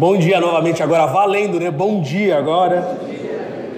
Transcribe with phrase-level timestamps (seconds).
[0.00, 1.70] Bom dia novamente, agora valendo, né?
[1.70, 2.96] Bom dia agora.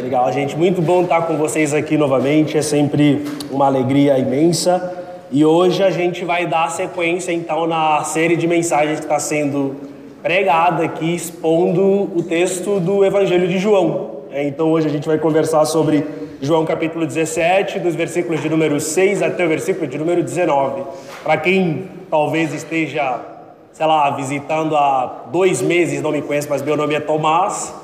[0.01, 5.05] Legal, gente, muito bom estar com vocês aqui novamente, é sempre uma alegria imensa.
[5.33, 9.75] E hoje a gente vai dar sequência então na série de mensagens que está sendo
[10.23, 11.83] pregada aqui, expondo
[12.15, 14.19] o texto do Evangelho de João.
[14.31, 16.07] É, então hoje a gente vai conversar sobre
[16.41, 20.85] João capítulo 17, dos versículos de número 6 até o versículo de número 19.
[21.25, 23.32] Para quem talvez esteja
[23.73, 27.75] sei lá, visitando há dois meses, não me conhece, mas meu nome é Tomás.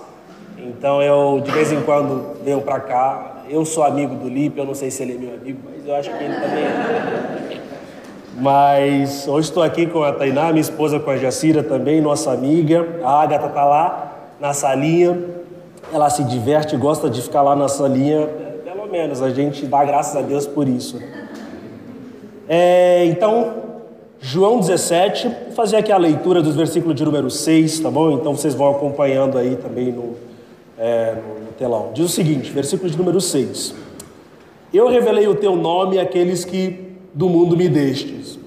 [0.59, 3.34] Então eu de vez em quando venho para cá.
[3.48, 5.95] Eu sou amigo do Lipe, eu não sei se ele é meu amigo, mas eu
[5.95, 7.61] acho que ele também é.
[8.41, 12.86] Mas hoje estou aqui com a Tainá, minha esposa, com a Jacira também, nossa amiga.
[13.02, 15.19] A Agatha está lá na salinha.
[15.92, 18.28] Ela se diverte, gosta de ficar lá na salinha.
[18.62, 21.02] Pelo menos a gente dá graças a Deus por isso.
[22.48, 23.67] É, então,
[24.20, 28.11] João 17, vou fazer aqui a leitura dos versículos de número 6, tá bom?
[28.11, 30.16] Então vocês vão acompanhando aí também no,
[30.77, 31.91] é, no telão.
[31.94, 33.74] Diz o seguinte, versículo de número 6.
[34.74, 38.39] Eu revelei o teu nome àqueles que do mundo me destes.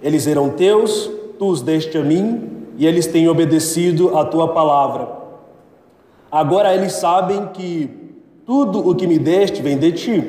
[0.00, 5.08] Eles eram teus, tu os deste a mim, e eles têm obedecido a tua palavra.
[6.30, 7.90] Agora eles sabem que
[8.46, 10.24] tudo o que me deste vem de ti,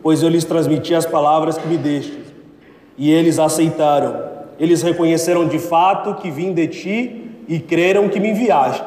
[0.00, 2.21] pois eu lhes transmiti as palavras que me deste
[2.96, 4.32] e eles aceitaram.
[4.58, 8.84] Eles reconheceram de fato que vim de ti e creram que me enviaste.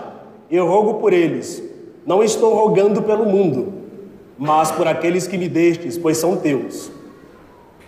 [0.50, 1.64] Eu rogo por eles.
[2.06, 3.74] Não estou rogando pelo mundo,
[4.38, 6.92] mas por aqueles que me destes, pois são teus.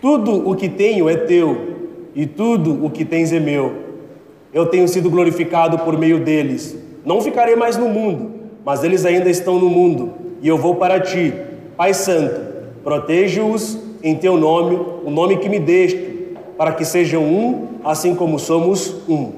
[0.00, 1.76] Tudo o que tenho é teu,
[2.14, 3.74] e tudo o que tens é meu.
[4.52, 6.76] Eu tenho sido glorificado por meio deles.
[7.04, 8.32] Não ficarei mais no mundo,
[8.64, 11.32] mas eles ainda estão no mundo, e eu vou para ti.
[11.76, 12.40] Pai Santo,
[12.82, 18.38] protege-os em teu nome, o nome que me deste, para que sejam um, assim como
[18.38, 19.32] somos um.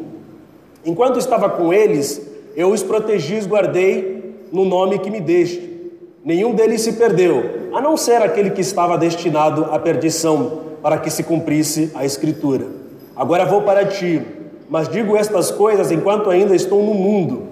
[0.84, 2.20] Enquanto estava com eles,
[2.56, 5.92] eu os protegi e os guardei no nome que me deste.
[6.24, 11.08] Nenhum deles se perdeu, a não ser aquele que estava destinado à perdição, para que
[11.08, 12.66] se cumprisse a Escritura.
[13.14, 14.20] Agora vou para ti,
[14.68, 17.44] mas digo estas coisas enquanto ainda estou no mundo,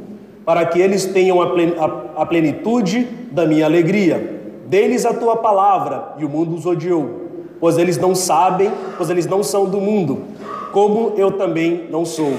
[0.45, 4.41] para que eles tenham a plenitude da minha alegria.
[4.67, 7.18] Deles a tua palavra, e o mundo os odiou,
[7.61, 10.23] pois eles não sabem, pois eles não são do mundo,
[10.73, 12.33] como eu também não sou.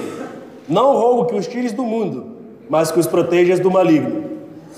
[0.68, 2.26] Não rogo que os tires do mundo,
[2.68, 4.24] mas que os protejas do maligno.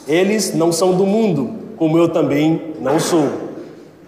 [0.08, 3.28] Eles não são do mundo, como eu também não sou.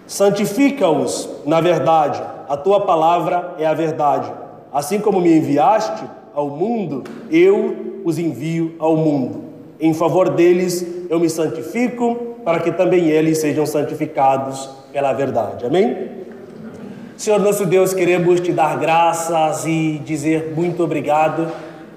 [0.07, 4.31] Santifica-os na verdade, a tua palavra é a verdade.
[4.73, 6.03] Assim como me enviaste
[6.33, 9.43] ao mundo, eu os envio ao mundo.
[9.79, 15.65] Em favor deles eu me santifico para que também eles sejam santificados pela verdade.
[15.65, 16.24] Amém?
[17.17, 21.47] Senhor nosso Deus, queremos te dar graças e dizer muito obrigado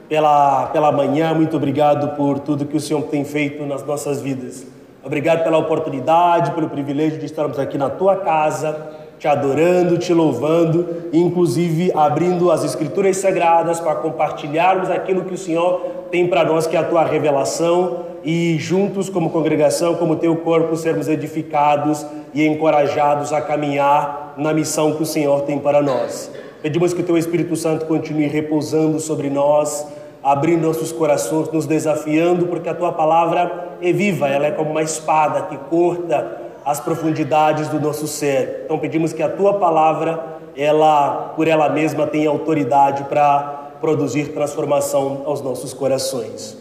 [0.09, 4.65] pela, pela manhã, muito obrigado por tudo que o Senhor tem feito nas nossas vidas.
[5.05, 10.87] Obrigado pela oportunidade, pelo privilégio de estarmos aqui na tua casa, te adorando, te louvando,
[11.13, 15.81] inclusive abrindo as Escrituras Sagradas para compartilharmos aquilo que o Senhor
[16.13, 20.77] tem para nós, que é a tua revelação e juntos, como congregação, como teu corpo,
[20.77, 26.31] sermos edificados e encorajados a caminhar na missão que o Senhor tem para nós.
[26.63, 29.87] Pedimos que o teu Espírito Santo continue repousando sobre nós,
[30.23, 34.83] abrindo nossos corações, nos desafiando, porque a tua palavra é viva, ela é como uma
[34.83, 38.63] espada que corta as profundidades do nosso ser.
[38.65, 45.23] Então pedimos que a tua palavra, ela por ela mesma tenha autoridade para produzir transformação
[45.25, 46.57] aos nossos corações.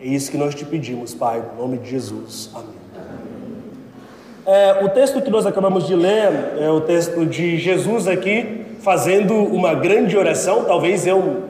[0.00, 2.50] É isso que nós te pedimos, Pai, em nome de Jesus.
[2.54, 2.75] Amém.
[4.46, 9.34] É, o texto que nós acabamos de ler é o texto de Jesus aqui, fazendo
[9.34, 11.42] uma grande oração, talvez é um,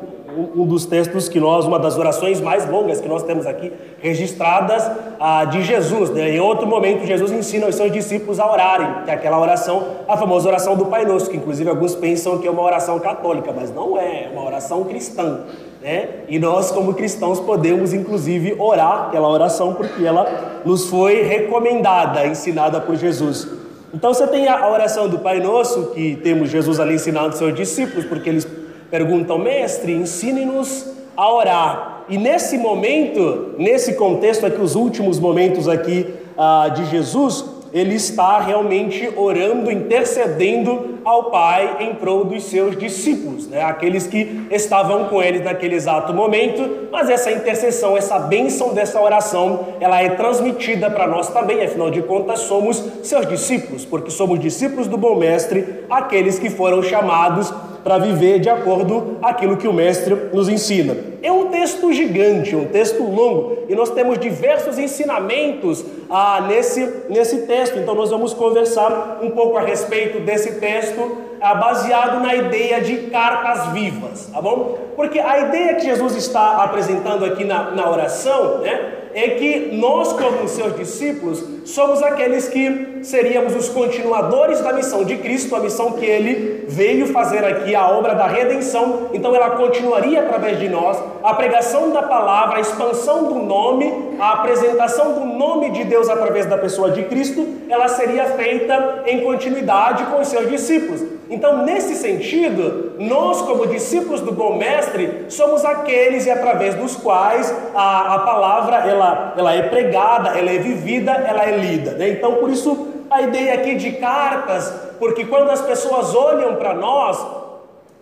[0.57, 3.71] um dos textos que nós, uma das orações mais longas que nós temos aqui
[4.01, 4.91] registradas
[5.21, 6.09] ah, de Jesus.
[6.09, 6.37] Né?
[6.37, 10.17] Em outro momento, Jesus ensina os seus discípulos a orarem, que é aquela oração, a
[10.17, 13.70] famosa oração do Pai Nosso, que inclusive alguns pensam que é uma oração católica, mas
[13.75, 15.41] não é, é uma oração cristã.
[15.82, 16.08] Né?
[16.28, 22.81] E nós, como cristãos, podemos inclusive orar aquela oração porque ela nos foi recomendada, ensinada
[22.81, 23.49] por Jesus.
[23.94, 27.55] Então você tem a oração do Pai Nosso, que temos Jesus ali ensinando aos seus
[27.55, 28.46] discípulos, porque eles
[28.90, 30.87] perguntam, mestre, ensine-nos
[31.17, 32.05] a orar.
[32.08, 36.06] E nesse momento, nesse contexto aqui, os últimos momentos aqui
[36.37, 43.47] ah, de Jesus, ele está realmente orando, intercedendo ao Pai em prol dos seus discípulos,
[43.47, 43.62] né?
[43.62, 46.88] aqueles que estavam com ele naquele exato momento.
[46.91, 52.03] Mas essa intercessão, essa bênção dessa oração, ela é transmitida para nós também, afinal de
[52.03, 57.53] contas, somos seus discípulos, porque somos discípulos do bom Mestre, aqueles que foram chamados
[57.87, 60.97] para viver de acordo aquilo que o Mestre nos ensina.
[61.23, 67.47] é um texto gigante, um texto longo, e nós temos diversos ensinamentos ah, nesse, nesse
[67.47, 67.79] texto.
[67.79, 70.95] Então, nós vamos conversar um pouco a respeito desse texto,
[71.40, 74.78] ah, baseado na ideia de cartas vivas, tá bom?
[74.96, 79.06] Porque a ideia que Jesus está apresentando aqui na, na oração, né?
[79.17, 85.17] É que nós, como seus discípulos, somos aqueles que seríamos os continuadores da missão de
[85.17, 89.09] Cristo, a missão que ele veio fazer aqui, a obra da redenção.
[89.15, 93.91] Então, ela continuaria através de nós, a pregação da palavra, a expansão do nome,
[94.21, 99.23] a apresentação do nome de Deus através da pessoa de Cristo, ela seria feita em
[99.23, 101.16] continuidade com os seus discípulos.
[101.28, 107.52] Então, nesse sentido, nós, como discípulos do bom mestre, somos aqueles e através dos quais
[107.75, 111.93] a, a palavra ela, ela é pregada, ela é vivida, ela é lida.
[111.93, 112.11] Né?
[112.11, 117.25] Então, por isso, a ideia aqui de cartas, porque quando as pessoas olham para nós,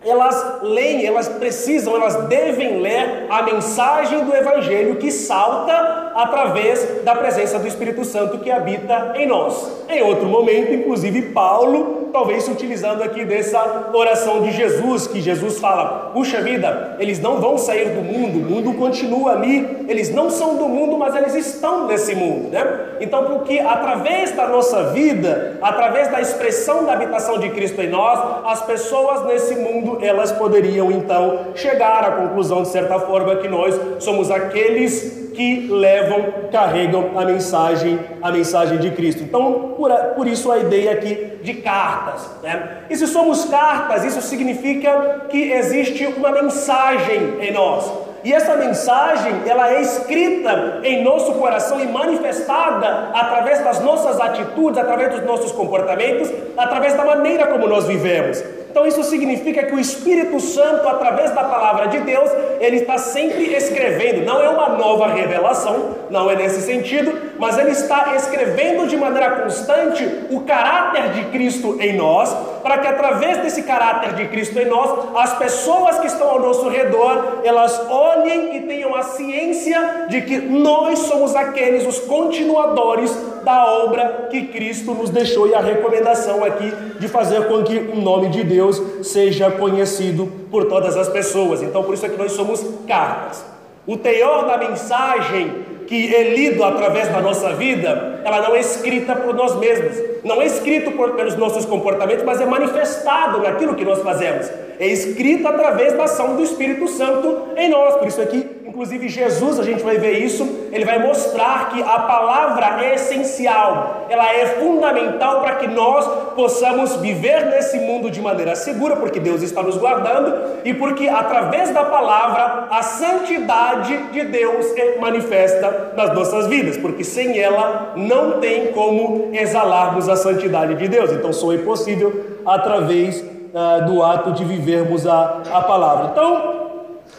[0.05, 7.15] elas leem, elas precisam, elas devem ler a mensagem do Evangelho que salta através da
[7.15, 9.83] presença do Espírito Santo que habita em nós.
[9.89, 16.11] Em outro momento, inclusive, Paulo, talvez utilizando aqui dessa oração de Jesus, que Jesus fala:
[16.13, 20.55] puxa vida, eles não vão sair do mundo, o mundo continua ali, eles não são
[20.55, 22.95] do mundo, mas eles estão nesse mundo, né?
[23.01, 28.17] Então, porque através da nossa vida, através da expressão da habitação de Cristo em nós,
[28.45, 33.77] as pessoas nesse mundo elas poderiam então chegar à conclusão, de certa forma, que nós
[33.99, 39.21] somos aqueles que levam, carregam a mensagem, a mensagem de Cristo.
[39.21, 42.29] Então, por, por isso a ideia aqui de cartas.
[42.41, 42.79] Né?
[42.89, 47.91] E se somos cartas, isso significa que existe uma mensagem em nós.
[48.23, 54.79] E essa mensagem, ela é escrita em nosso coração e manifestada através das nossas atitudes,
[54.79, 58.43] através dos nossos comportamentos, através da maneira como nós vivemos.
[58.75, 62.29] Então isso significa que o Espírito Santo, através da palavra de Deus,
[62.59, 64.25] ele está sempre escrevendo.
[64.25, 69.43] Não é uma nova revelação, não é nesse sentido, mas ele está escrevendo de maneira
[69.43, 74.65] constante o caráter de Cristo em nós, para que através desse caráter de Cristo em
[74.65, 80.19] nós, as pessoas que estão ao nosso redor, elas olhem e tenham a ciência de
[80.19, 86.43] que nós somos aqueles os continuadores da obra que Cristo nos deixou e a recomendação
[86.43, 91.61] aqui de fazer com que o nome de Deus seja conhecido por todas as pessoas.
[91.61, 93.45] Então, por isso é que nós somos cartas.
[93.87, 99.15] O teor da mensagem que é lido através da nossa vida, ela não é escrita
[99.15, 103.85] por nós mesmos, não é escrito por, pelos nossos comportamentos, mas é manifestado naquilo que
[103.85, 104.49] nós fazemos.
[104.79, 107.95] É escrito através da ação do Espírito Santo em nós.
[107.95, 111.97] Por isso aqui Inclusive, Jesus, a gente vai ver isso, ele vai mostrar que a
[111.99, 116.05] palavra é essencial, ela é fundamental para que nós
[116.35, 121.69] possamos viver nesse mundo de maneira segura, porque Deus está nos guardando e porque através
[121.69, 128.41] da palavra a santidade de Deus é manifesta nas nossas vidas, porque sem ela não
[128.41, 131.13] tem como exalarmos a santidade de Deus.
[131.13, 136.09] Então, só é possível através uh, do ato de vivermos a, a palavra.
[136.11, 136.55] Então,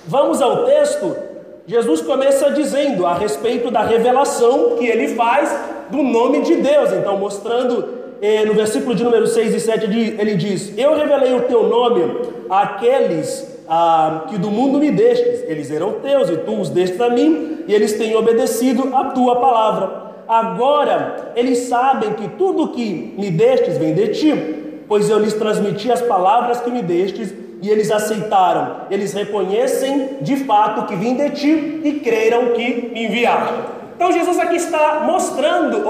[0.07, 1.25] vamos ao texto
[1.67, 5.53] Jesus começa dizendo a respeito da revelação que ele faz
[5.91, 6.93] do nome de Deus.
[6.93, 7.89] Então, mostrando
[8.23, 9.87] eh, no versículo de número 6 e 7,
[10.19, 12.03] ele diz: Eu revelei o teu nome
[12.49, 17.11] àqueles ah, que do mundo me destes, eles eram teus e tu os destes a
[17.11, 20.07] mim, e eles têm obedecido a tua palavra.
[20.29, 25.91] Agora eles sabem que tudo que me destes vem de ti, pois eu lhes transmiti
[25.91, 27.33] as palavras que me destes
[27.63, 33.07] e eles aceitaram, eles reconhecem de fato que vim de ti e creram que me
[33.07, 33.55] enviaste.
[33.97, 35.83] Então Jesus aqui está mostrando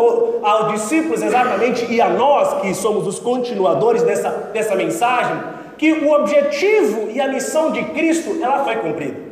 [0.43, 5.37] aos discípulos exatamente e a nós que somos os continuadores dessa, dessa mensagem
[5.77, 9.27] que o objetivo e a missão de Cristo ela foi cumprida.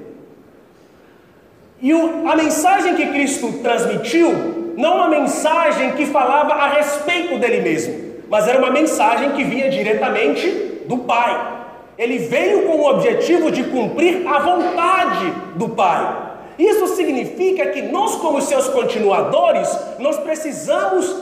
[1.80, 7.60] E o, a mensagem que Cristo transmitiu não uma mensagem que falava a respeito dele
[7.60, 7.94] mesmo,
[8.28, 11.53] mas era uma mensagem que vinha diretamente do Pai.
[11.96, 16.32] Ele veio com o objetivo de cumprir a vontade do Pai.
[16.58, 21.16] Isso significa que nós, como seus continuadores, nós precisamos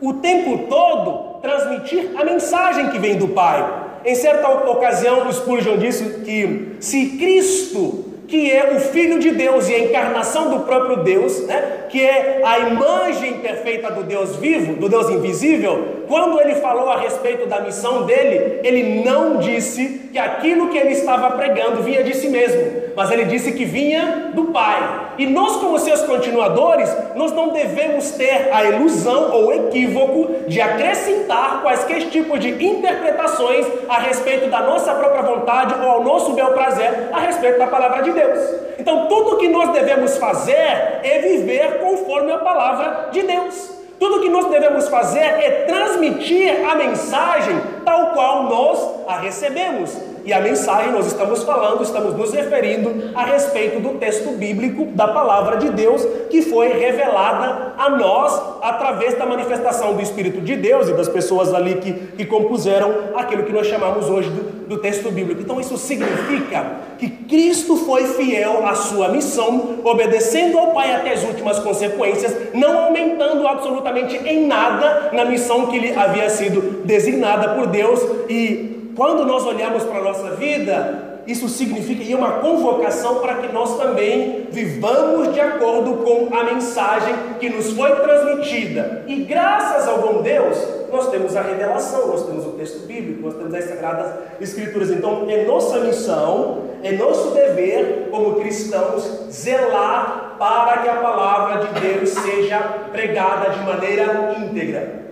[0.00, 3.86] o tempo todo transmitir a mensagem que vem do Pai.
[4.04, 9.74] Em certa ocasião, Spurgeon disse que se Cristo que é o Filho de Deus e
[9.74, 11.77] a encarnação do próprio Deus, né?
[11.88, 16.98] Que é a imagem perfeita do Deus vivo, do Deus invisível, quando ele falou a
[16.98, 22.14] respeito da missão dele, ele não disse que aquilo que ele estava pregando vinha de
[22.14, 25.08] si mesmo, mas ele disse que vinha do Pai.
[25.18, 31.60] E nós, como seus continuadores, nós não devemos ter a ilusão ou equívoco de acrescentar
[31.62, 37.08] quaisquer tipos de interpretações a respeito da nossa própria vontade ou ao nosso bel prazer
[37.12, 38.68] a respeito da palavra de Deus.
[38.78, 40.54] Então, tudo o que nós devemos fazer
[41.02, 43.78] é viver conforme a palavra de Deus.
[43.98, 49.96] Tudo que nós devemos fazer é transmitir a mensagem tal qual nós a recebemos.
[50.28, 55.08] E a mensagem nós estamos falando, estamos nos referindo a respeito do texto bíblico da
[55.08, 60.86] palavra de Deus que foi revelada a nós através da manifestação do Espírito de Deus
[60.86, 65.10] e das pessoas ali que, que compuseram aquilo que nós chamamos hoje do, do texto
[65.10, 65.40] bíblico.
[65.40, 71.24] Então isso significa que Cristo foi fiel à sua missão, obedecendo ao Pai até as
[71.24, 77.68] últimas consequências, não aumentando absolutamente em nada na missão que lhe havia sido designada por
[77.68, 83.20] Deus e quando nós olhamos para a nossa vida, isso significa e é uma convocação
[83.20, 89.04] para que nós também vivamos de acordo com a mensagem que nos foi transmitida.
[89.06, 90.58] E graças ao bom Deus,
[90.90, 94.90] nós temos a revelação, nós temos o texto bíblico, nós temos as sagradas escrituras.
[94.90, 101.80] Então, é nossa missão, é nosso dever como cristãos zelar para que a palavra de
[101.80, 102.58] Deus seja
[102.90, 105.02] pregada de maneira íntegra,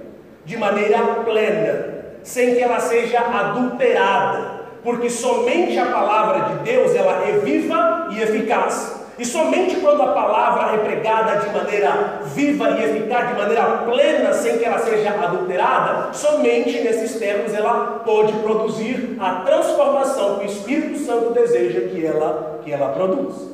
[0.45, 1.96] de maneira plena
[2.27, 8.21] sem que ela seja adulterada, porque somente a palavra de Deus ela é viva e
[8.21, 8.97] eficaz.
[9.17, 14.33] E somente quando a palavra é pregada de maneira viva e eficaz, de maneira plena,
[14.33, 20.49] sem que ela seja adulterada, somente nesses termos ela pode produzir a transformação que o
[20.49, 23.53] Espírito Santo deseja que ela, que ela produza.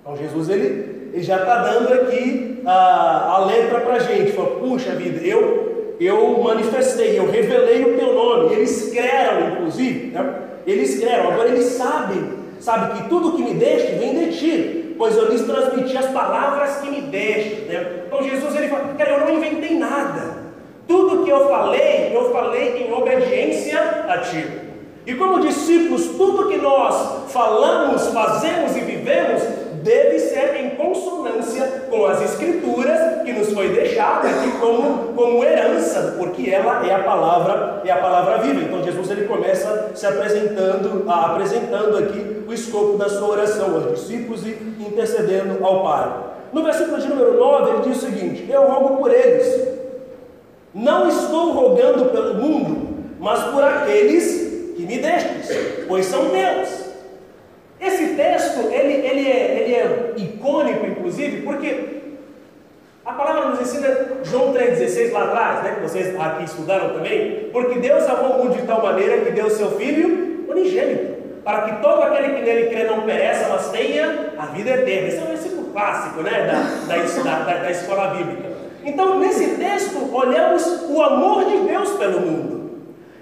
[0.00, 4.58] Então Jesus ele, ele já está dando aqui a, a letra para a gente, fala,
[4.60, 5.65] puxa vida, eu
[6.00, 8.54] eu manifestei, eu revelei o teu nome.
[8.54, 10.34] Eles creram, inclusive, né?
[10.66, 11.32] eles creram.
[11.32, 15.42] Agora eles sabem, sabe que tudo que me deste vem de ti, pois eu lhes
[15.42, 17.62] transmiti as palavras que me deste.
[17.62, 18.04] Né?
[18.06, 20.36] Então Jesus ele fala, cara, eu não inventei nada.
[20.86, 24.46] Tudo que eu falei, eu falei em obediência a ti.
[25.06, 29.42] E como discípulos, tudo que nós falamos, fazemos e vivemos
[29.82, 36.16] deve ser em consonância com as escrituras que nos foi deixada aqui como, como herança,
[36.18, 38.60] porque ela é a palavra, é a palavra viva.
[38.60, 44.46] Então Jesus ele começa se apresentando, apresentando aqui o escopo da sua oração aos discípulos
[44.46, 46.12] e intercedendo ao Pai.
[46.52, 49.76] No versículo de número 9, ele diz o seguinte: Eu rogo por eles.
[50.74, 55.48] Não estou rogando pelo mundo, mas por aqueles que me destes,
[55.88, 56.84] pois são teus.
[57.80, 61.96] Esse texto, ele, ele, é, ele é icônico, inclusive, porque
[63.06, 63.88] a palavra nos ensina
[64.24, 68.56] João 3,16 lá atrás, né, que vocês aqui estudaram também, porque Deus amou o mundo
[68.56, 72.84] de tal maneira que deu seu Filho unigênito, para que todo aquele que nele crê
[72.84, 75.08] não pereça, mas tenha a vida eterna.
[75.08, 76.46] Esse é um versículo clássico né,
[76.88, 78.48] da, da, da, da escola bíblica.
[78.84, 82.70] Então, nesse texto, olhamos o amor de Deus pelo mundo.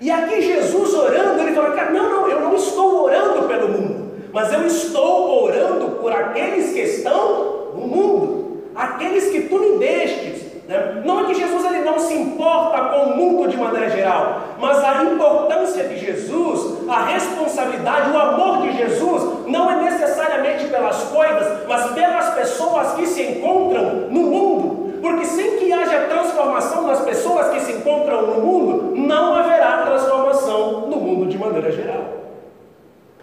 [0.01, 4.05] E aqui Jesus orando, ele fala, cara, não, não, eu não estou orando pelo mundo
[4.35, 8.44] mas eu estou orando por aqueles que estão no mundo,
[8.75, 10.45] aqueles que tu me destes.
[10.69, 11.03] Né?
[11.05, 14.83] Não é que Jesus ele não se importa com o mundo de maneira geral, mas
[14.83, 21.67] a importância de Jesus, a responsabilidade, o amor de Jesus, não é necessariamente pelas coisas,
[21.69, 24.85] mas pelas pessoas que se encontram no mundo.
[25.03, 30.87] Porque sem que haja transformação nas pessoas que se encontram no mundo, não haverá transformação
[30.89, 32.05] no mundo de maneira geral.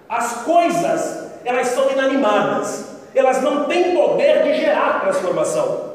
[0.07, 5.91] As coisas, elas são inanimadas, elas não têm poder de gerar transformação.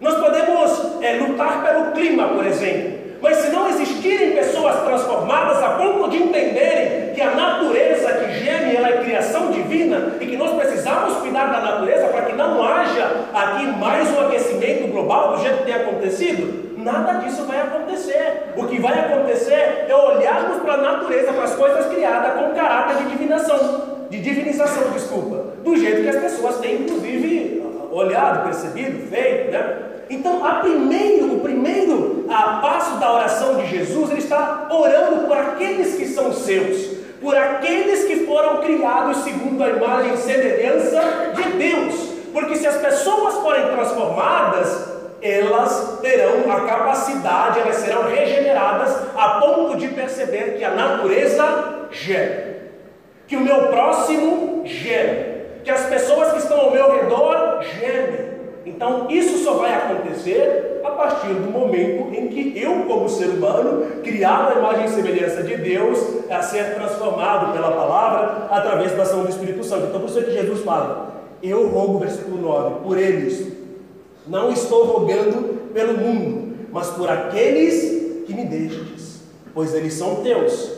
[0.00, 5.70] Nós podemos é, lutar pelo clima, por exemplo, mas se não existirem pessoas transformadas a
[5.70, 10.50] ponto de entenderem que a natureza que geme ela é criação divina e que nós
[10.52, 15.58] precisamos cuidar da natureza para que não haja aqui mais um aquecimento global do jeito
[15.58, 18.52] que tem acontecido, nada disso vai acontecer.
[18.54, 22.96] O que vai acontecer é olharmos para a natureza, para as coisas criadas com caráter
[22.98, 29.50] de divinação, de divinização, desculpa, do jeito que as pessoas têm, inclusive, olhado, percebido, feito,
[29.50, 29.78] né?
[30.08, 36.06] Então, primeiro, o primeiro passo da oração de Jesus, ele está orando por aqueles que
[36.06, 41.94] são seus, por aqueles que foram criados segundo a imagem e semelhança de Deus.
[42.32, 49.76] Porque se as pessoas forem transformadas, elas terão a capacidade, elas serão regeneradas a ponto
[49.76, 52.70] de perceber que a natureza gera,
[53.26, 55.35] que o meu próximo gera,
[55.66, 60.90] que as pessoas que estão ao meu redor gemem, Então, isso só vai acontecer a
[60.90, 65.56] partir do momento em que eu, como ser humano, criado à imagem e semelhança de
[65.56, 65.98] Deus,
[66.30, 69.86] a ser transformado pela palavra através da ação do Espírito Santo.
[69.86, 73.52] Então, por isso é que Jesus fala: Eu rogo, versículo 9, por eles.
[74.26, 79.20] Não estou rogando pelo mundo, mas por aqueles que me destes,
[79.52, 80.72] pois eles são teus.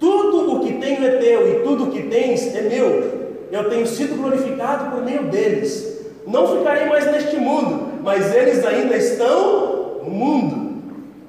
[0.00, 3.17] Tudo o que tenho é teu e tudo o que tens é meu.
[3.50, 5.98] Eu tenho sido glorificado por meio deles.
[6.26, 10.82] Não ficarei mais neste mundo, mas eles ainda estão no mundo.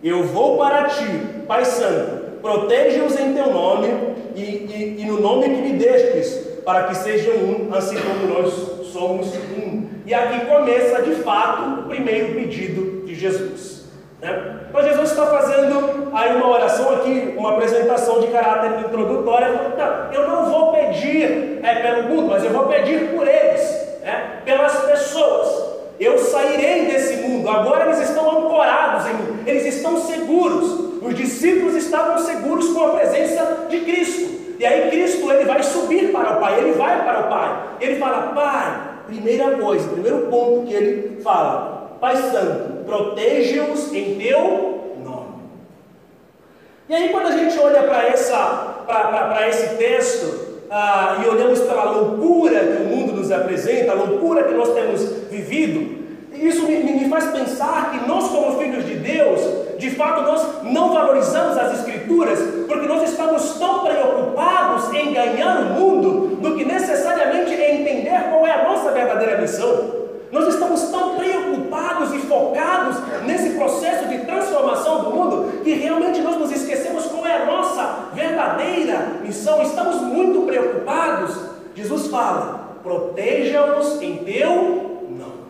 [0.03, 1.05] Eu vou para ti,
[1.47, 3.87] Pai Santo, proteja-os em teu nome
[4.35, 8.53] e, e, e, no nome que me destes, para que sejam um, assim como nós
[8.91, 9.83] somos um.
[10.05, 13.68] E aqui começa de fato o primeiro pedido de Jesus.
[14.21, 14.59] Né?
[14.69, 19.59] Então Jesus está fazendo aí uma oração aqui, uma apresentação de caráter introdutório.
[20.11, 24.75] Eu não vou pedir é, pelo mundo, mas eu vou pedir por eles né, pelas
[24.85, 25.69] pessoas.
[25.99, 30.89] Eu sairei desse mundo, agora eles estão ancorados em mim, eles estão seguros.
[31.01, 34.55] Os discípulos estavam seguros com a presença de Cristo.
[34.59, 37.63] E aí Cristo ele vai subir para o Pai, ele vai para o Pai.
[37.79, 44.95] Ele fala: "Pai, primeira coisa, primeiro ponto que ele fala: Pai Santo, proteja-os em teu
[45.05, 45.43] nome".
[46.89, 48.09] E aí quando a gente olha para
[48.85, 54.43] para esse texto, ah, e olhamos pela loucura que o mundo nos apresenta, a loucura
[54.43, 55.99] que nós temos vivido,
[56.33, 59.41] isso me, me, faz pensar que nós, como filhos de Deus,
[59.77, 65.65] de fato nós não valorizamos as Escrituras, porque nós estamos tão preocupados em ganhar o
[65.73, 69.98] mundo do que necessariamente em entender qual é a nossa verdadeira missão.
[70.31, 76.37] Nós estamos tão preocupados e focados nesse processo de transformação do mundo que realmente nós
[76.37, 79.61] nos esquecemos qual é a nossa verdadeira missão.
[79.61, 81.35] Estamos muito preocupados.
[81.73, 85.49] Jesus fala: proteja-os em teu nome.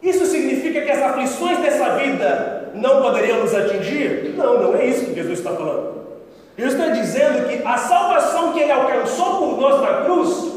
[0.00, 4.34] Isso significa que as aflições dessa vida não poderiam nos atingir?
[4.36, 5.98] Não, não é isso que Jesus está falando.
[6.56, 10.47] Jesus está dizendo que a salvação que ele alcançou por nós na cruz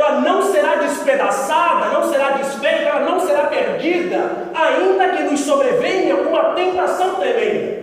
[0.00, 6.16] ela não será despedaçada, não será desfeita, ela não será perdida, ainda que nos sobrevenha
[6.16, 7.80] uma tentação tremenda.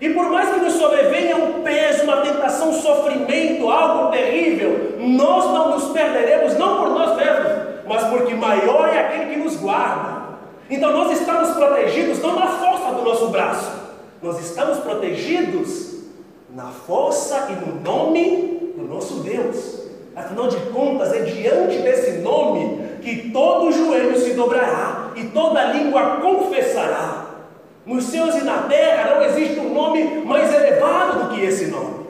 [0.00, 5.44] E por mais que nos sobrevenha um peso, uma tentação, um sofrimento, algo terrível, nós
[5.44, 7.52] não nos perderemos, não por nós mesmos,
[7.86, 10.20] mas porque maior é aquele que nos guarda.
[10.70, 13.70] Então nós estamos protegidos não na força do nosso braço,
[14.22, 16.04] nós estamos protegidos
[16.54, 19.79] na força e no nome do nosso Deus.
[20.14, 26.16] Afinal de contas, é diante desse nome que todo joelho se dobrará e toda língua
[26.20, 27.26] confessará.
[27.86, 32.06] Nos céus e na terra não existe um nome mais elevado do que esse nome.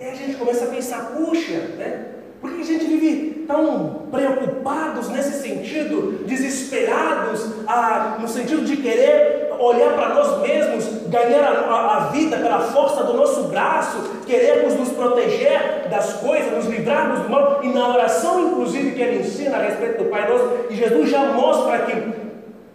[0.00, 2.06] E a gente começa a pensar, puxa, né?
[2.40, 9.51] Por que a gente vive tão preocupados nesse sentido, desesperados, ah, no sentido de querer
[9.62, 14.90] olhar para nós mesmos, ganhar a, a, vida pela força do nosso braço, queremos nos
[14.90, 19.62] proteger das coisas, nos livrarmos do mal, e na oração, inclusive, que ele ensina a
[19.62, 22.22] respeito do Pai Nosso, e Jesus já mostra que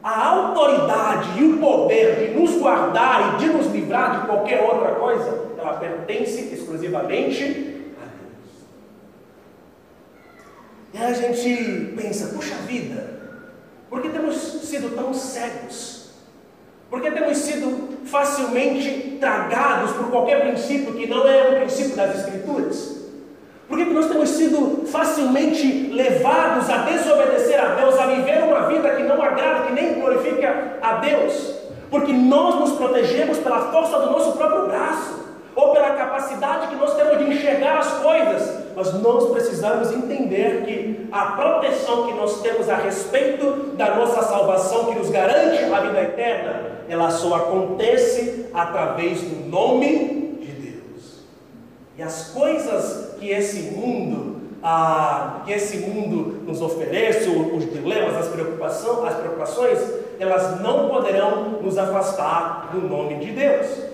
[0.04, 4.92] a autoridade e o poder de nos guardar e de nos livrar de qualquer outra
[4.92, 7.78] coisa, ela pertence exclusivamente
[10.94, 13.20] E aí a gente pensa, puxa vida,
[13.90, 15.97] por que temos sido tão cegos?
[16.90, 22.16] Por que temos sido facilmente tragados por qualquer princípio que não é o princípio das
[22.16, 22.98] Escrituras?
[23.68, 28.96] Por que nós temos sido facilmente levados a desobedecer a Deus, a viver uma vida
[28.96, 31.56] que não agrada, que nem glorifica a Deus?
[31.90, 36.96] Porque nós nos protegemos pela força do nosso próprio braço ou pela capacidade que nós
[36.96, 42.70] temos de enxergar as coisas, mas nós precisamos entender que a proteção que nós temos
[42.70, 49.22] a respeito da nossa salvação, que nos garante a vida eterna, ela só acontece através
[49.22, 51.24] do nome de Deus.
[51.98, 58.28] E as coisas que esse mundo ah, que esse mundo nos oferece, os dilemas, as
[58.28, 59.80] preocupações, as preocupações,
[60.20, 63.87] elas não poderão nos afastar do nome de Deus.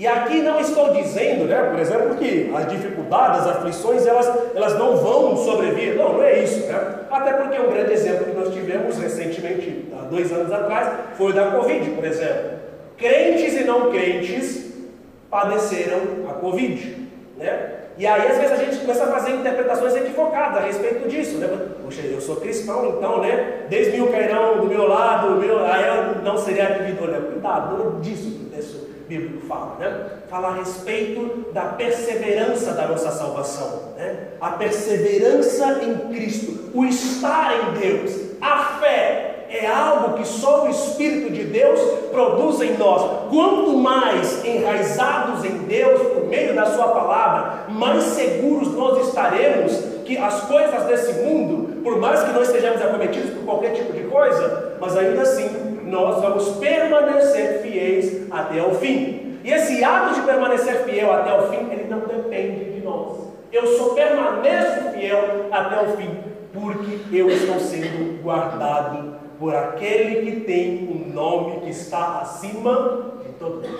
[0.00, 4.78] E aqui não estou dizendo, né, por exemplo, que as dificuldades, as aflições, elas, elas
[4.78, 5.94] não vão sobrevir.
[5.94, 6.66] Não, não é isso.
[6.68, 7.00] Né?
[7.10, 11.34] Até porque um grande exemplo que nós tivemos recentemente, há dois anos atrás, foi o
[11.34, 12.50] da Covid, por exemplo.
[12.96, 14.72] Crentes e não crentes
[15.30, 17.08] padeceram a Covid.
[17.36, 17.72] Né?
[17.98, 21.36] E aí, às vezes, a gente começa a fazer interpretações equivocadas a respeito disso.
[21.36, 21.46] Né?
[21.84, 23.66] Poxa, eu sou cristão, então, né?
[23.68, 27.04] 10 mil cairão do meu lado, meu, aí eu não seria atingido.
[27.04, 28.39] Olha, cuidado, disso
[29.10, 30.06] bíblico fala, né?
[30.28, 34.28] Fala a respeito da perseverança da nossa salvação, né?
[34.40, 40.70] A perseverança em Cristo, o estar em Deus, a fé é algo que só o
[40.70, 41.80] Espírito de Deus
[42.12, 43.28] produz em nós.
[43.28, 49.72] Quanto mais enraizados em Deus por meio da Sua palavra, mais seguros nós estaremos
[50.04, 54.04] que as coisas desse mundo, por mais que nós estejamos acometidos por qualquer tipo de
[54.04, 55.48] coisa, mas ainda assim
[55.90, 59.38] nós vamos permanecer fiéis até o fim.
[59.42, 63.18] E esse ato de permanecer fiel até o fim, ele não depende de nós.
[63.52, 66.10] Eu só permaneço fiel até o fim,
[66.52, 73.32] porque eu estou sendo guardado por aquele que tem um nome que está acima de
[73.38, 73.78] todo nome.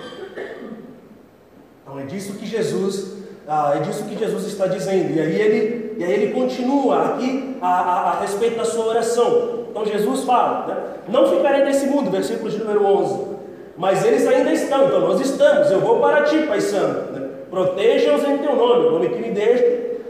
[1.83, 5.15] Então é disso que Jesus, ah, é disso que Jesus está dizendo.
[5.15, 9.60] E aí ele, e aí ele continua aqui a, a, a respeito da sua oração.
[9.71, 10.77] Então Jesus fala, né?
[11.07, 13.31] não ficarei nesse mundo, versículo de número 11.
[13.77, 15.71] Mas eles ainda estão, então nós estamos.
[15.71, 17.13] Eu vou para ti, Pai Santo.
[17.13, 17.29] Né?
[17.49, 19.63] Proteja-os em teu nome, o nome que me deixe,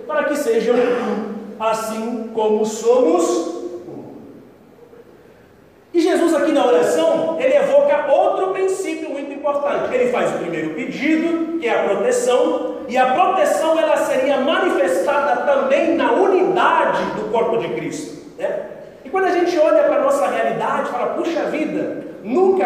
[0.05, 0.75] para que sejam
[1.59, 3.51] assim como somos
[5.93, 9.93] e Jesus aqui na oração, ele evoca outro princípio muito importante.
[9.93, 15.41] Ele faz o primeiro pedido, que é a proteção, e a proteção ela seria manifestada
[15.41, 18.21] também na unidade do corpo de Cristo.
[18.37, 18.67] Né?
[19.11, 22.65] Quando a gente olha para a nossa realidade, fala, puxa vida, nunca,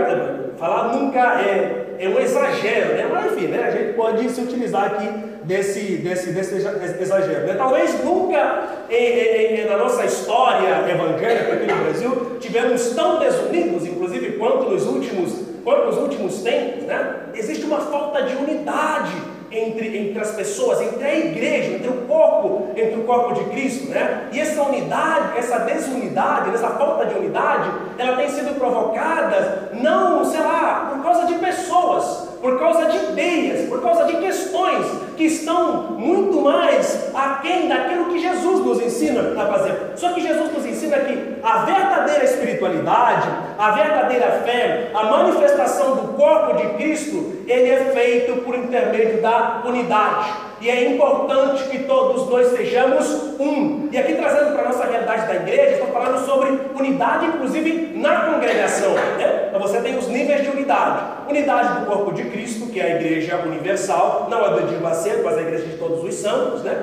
[0.58, 3.10] falar nunca é, é um exagero, né?
[3.12, 3.64] mas enfim, né?
[3.64, 5.08] a gente pode se utilizar aqui
[5.44, 6.56] desse, desse, desse
[7.02, 7.48] exagero.
[7.48, 7.56] Né?
[7.58, 14.34] Talvez nunca em, em, na nossa história evangélica aqui no Brasil tivemos tão desunidos, inclusive,
[14.34, 16.84] quanto nos últimos, quanto nos últimos tempos.
[16.84, 17.16] Né?
[17.34, 19.14] Existe uma falta de unidade
[19.52, 23.90] entre, entre as pessoas, entre a igreja, entre o corpo, entre o corpo de Cristo,
[23.90, 24.30] né?
[24.32, 30.42] E essa unidade, essa desunidade, essa falta de unidade, ela tem sido provocada não, sei
[30.42, 35.92] lá, por causa de pessoas, por causa de ideias, por causa de questões que estão
[35.92, 39.94] muito mais aquém daquilo que Jesus nos ensina a fazer.
[39.96, 46.14] Só que Jesus nos ensina que a verdadeira espiritualidade, a verdadeira fé, a manifestação do
[46.14, 50.34] corpo de Cristo, ele é feito por intermédio da unidade.
[50.66, 53.08] E é importante que todos nós sejamos
[53.40, 53.88] um.
[53.92, 58.32] E aqui trazendo para a nossa realidade da igreja, estou falando sobre unidade, inclusive na
[58.32, 58.96] congregação.
[58.96, 59.46] Né?
[59.48, 61.06] Então você tem os níveis de unidade.
[61.30, 65.22] Unidade do corpo de Cristo, que é a igreja universal, não a do Edir Macedo,
[65.24, 66.64] mas a igreja de todos os santos.
[66.64, 66.76] Né?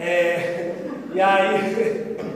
[0.00, 0.72] É,
[1.14, 2.16] e aí.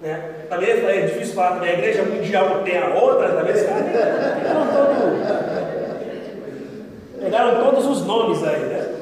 [0.00, 0.20] Né?
[0.48, 3.64] Talvez é difícil falar também, a igreja mundial tem a outra, talvez.
[3.64, 3.84] Todo,
[7.20, 8.97] pegaram todos os nomes aí, né?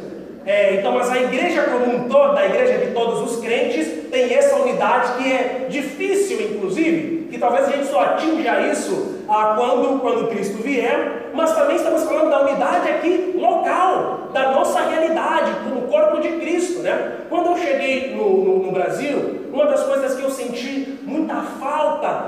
[0.47, 4.33] É, então, mas a igreja como um todo, a igreja de todos os crentes, tem
[4.33, 10.01] essa unidade que é difícil, inclusive, que talvez a gente só atinja isso ah, quando,
[10.01, 15.89] quando Cristo vier, mas também estamos falando da unidade aqui local, da nossa realidade, como
[15.89, 16.79] corpo de Cristo.
[16.79, 17.23] Né?
[17.29, 21.86] Quando eu cheguei no, no, no Brasil, uma das coisas que eu senti muita falta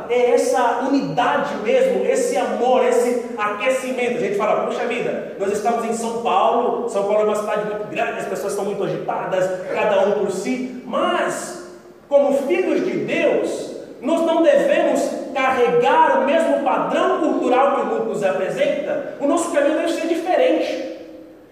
[0.08, 4.16] é essa unidade mesmo, esse amor, esse aquecimento.
[4.16, 7.66] A gente fala, puxa vida, nós estamos em São Paulo, São Paulo é uma cidade
[7.66, 11.68] muito grande, as pessoas estão muito agitadas, cada um por si, mas,
[12.08, 18.04] como filhos de Deus, nós não devemos carregar o mesmo padrão cultural que o mundo
[18.06, 20.87] nos apresenta, o nosso caminho deve ser diferente.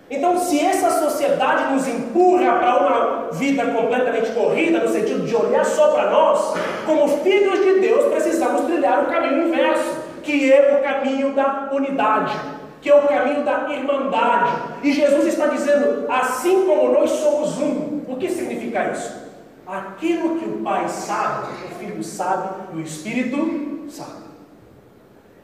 [0.08, 5.64] Então, se essa sociedade nos empurra para uma vida completamente corrida, no sentido de olhar
[5.64, 6.54] só para nós,
[6.86, 12.38] como filhos de Deus, precisamos trilhar o caminho inverso, que é o caminho da unidade,
[12.80, 14.52] que é o caminho da irmandade.
[14.84, 19.26] E Jesus está dizendo: assim como nós somos um, o que significa isso?
[19.66, 24.26] Aquilo que o Pai sabe, o Filho sabe e o Espírito sabe.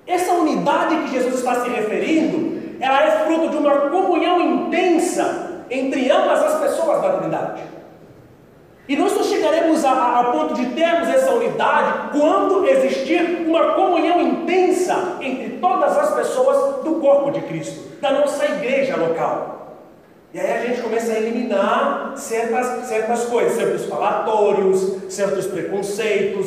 [0.07, 6.11] Essa unidade que Jesus está se referindo ela é fruto de uma comunhão intensa entre
[6.11, 7.63] ambas as pessoas da Trindade.
[8.89, 14.21] E nós só chegaremos a, a, ponto de termos essa unidade quando existir uma comunhão
[14.21, 19.62] intensa entre todas as pessoas do corpo de Cristo, da nossa igreja local.
[20.35, 26.47] E aí a gente começa a eliminar certas, certas coisas, certos falatórios, certos preconceitos,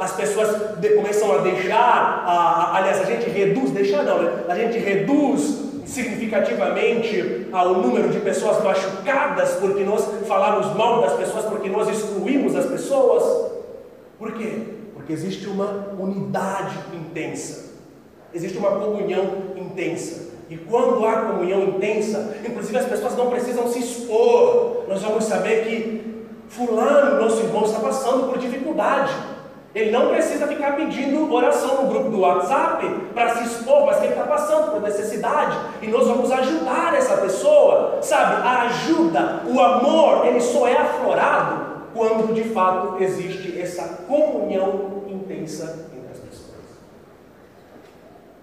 [0.00, 0.48] as pessoas
[0.96, 4.44] começam a deixar, a, aliás, a gente reduz, deixar não, né?
[4.48, 11.44] A gente reduz significativamente ao número de pessoas machucadas porque nós falamos mal das pessoas,
[11.44, 13.52] porque nós excluímos as pessoas.
[14.18, 14.52] Por quê?
[14.94, 17.74] Porque existe uma unidade intensa,
[18.32, 20.31] existe uma comunhão intensa.
[20.50, 24.84] E quando há comunhão intensa, inclusive as pessoas não precisam se expor.
[24.88, 26.12] Nós vamos saber que
[26.48, 29.12] fulano, nosso irmão, está passando por dificuldade.
[29.74, 34.04] Ele não precisa ficar pedindo oração no grupo do WhatsApp para se expor, mas que
[34.04, 35.56] ele está passando por necessidade.
[35.80, 37.98] E nós vamos ajudar essa pessoa.
[38.02, 45.04] Sabe, a ajuda, o amor, ele só é aflorado quando de fato existe essa comunhão
[45.06, 45.90] intensa.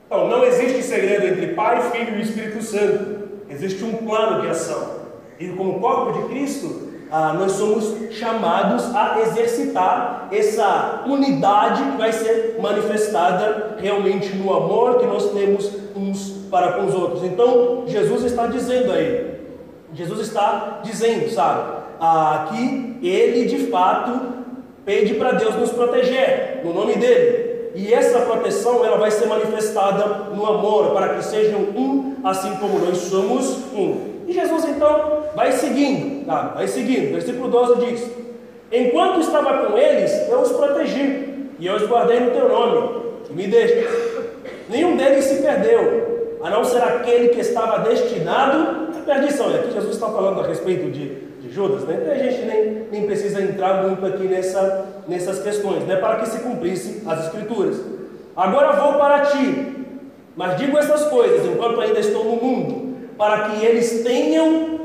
[0.10, 3.30] Então, não existe segredo entre Pai, Filho e Espírito Santo.
[3.48, 5.02] Existe um plano de ação.
[5.40, 12.12] E como corpo de Cristo, ah, nós somos chamados a exercitar essa unidade que vai
[12.12, 17.24] ser manifestada realmente no amor que nós temos uns para com os outros.
[17.24, 19.42] Então, Jesus está dizendo aí,
[19.94, 24.40] Jesus está dizendo, sabe, ah, que Ele de fato
[24.84, 27.49] pede para Deus nos proteger, no nome dele.
[27.80, 32.78] E essa proteção ela vai ser manifestada no amor, para que sejam um, assim como
[32.78, 34.20] nós somos um.
[34.28, 36.52] E Jesus então vai seguindo, tá?
[36.56, 37.14] vai seguindo.
[37.14, 38.12] Versículo 12 diz:
[38.70, 43.48] Enquanto estava com eles, eu os protegi, e eu os guardei no teu nome, me
[43.48, 43.88] deixe.
[44.68, 49.52] Nenhum deles se perdeu, a não ser aquele que estava destinado à perdição.
[49.52, 52.12] E aqui Jesus está falando a respeito de, Judas, né?
[52.12, 55.96] A gente nem, nem precisa entrar muito aqui nessa, nessas questões, né?
[55.96, 57.80] Para que se cumprisse as Escrituras.
[58.36, 59.76] Agora vou para ti,
[60.36, 64.80] mas digo essas coisas enquanto ainda estou no mundo para que eles tenham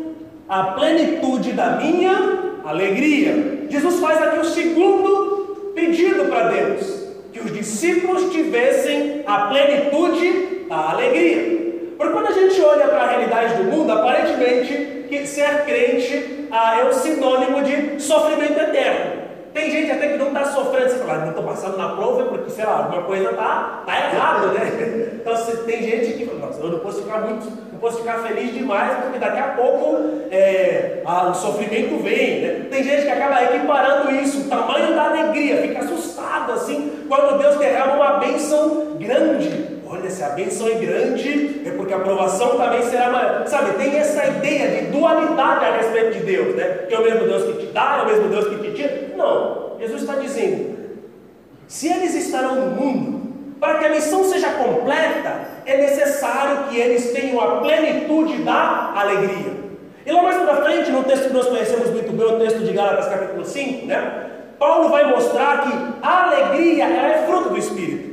[0.49, 3.67] a plenitude da minha alegria.
[3.69, 10.91] Jesus faz aqui o segundo pedido para Deus: que os discípulos tivessem a plenitude da
[10.91, 11.65] alegria.
[11.97, 16.79] Porque quando a gente olha para a realidade do mundo, aparentemente que ser crente ah,
[16.79, 19.25] é o sinônimo de sofrimento eterno.
[19.53, 22.25] Tem gente até que não está sofrendo, você fala, ah, não estou passando na prova
[22.25, 25.11] porque, sei lá, alguma coisa está tá errada, né?
[25.25, 28.53] Então tem gente que fala, nossa, eu não posso ficar muito, não posso ficar feliz
[28.53, 29.97] demais, porque daqui a pouco
[30.31, 32.41] é, a, o sofrimento vem.
[32.43, 32.67] Né?
[32.71, 37.57] Tem gente que acaba equiparando isso, o tamanho da alegria, fica assustado assim, quando Deus
[37.57, 39.74] derrama uma bênção grande.
[39.97, 43.47] Olha, se a bênção é grande, é porque a aprovação também será maior.
[43.47, 46.87] Sabe, tem essa ideia de dualidade a respeito de Deus, né?
[46.89, 49.11] Que é o mesmo Deus que te dá, é o mesmo Deus que te tira.
[49.17, 50.77] Não, Jesus está dizendo:
[51.69, 57.13] se eles estarão no mundo, para que a missão seja completa, é necessário que eles
[57.13, 59.65] tenham a plenitude da alegria.
[60.05, 62.73] E lá mais para frente, no texto que nós conhecemos muito bem, o texto de
[62.73, 64.31] Gálatas capítulo 5, né?
[64.59, 68.04] Paulo vai mostrar que a alegria é fruto do Espírito.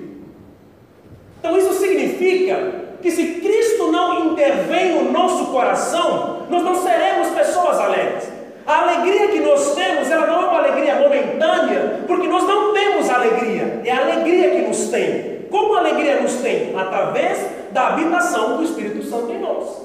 [1.42, 7.80] Então isso significa que se Cristo não intervém no nosso coração, nós não seremos pessoas
[7.80, 8.32] alegres.
[8.66, 13.10] A alegria que nós temos, ela não é uma alegria momentânea, porque nós não temos
[13.10, 15.48] alegria, é a alegria que nos tem.
[15.50, 16.74] Como a alegria nos tem?
[16.78, 19.82] Através da habitação do Espírito Santo em nós.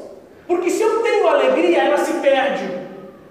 [0.47, 2.87] Porque se eu tenho alegria, ela se perde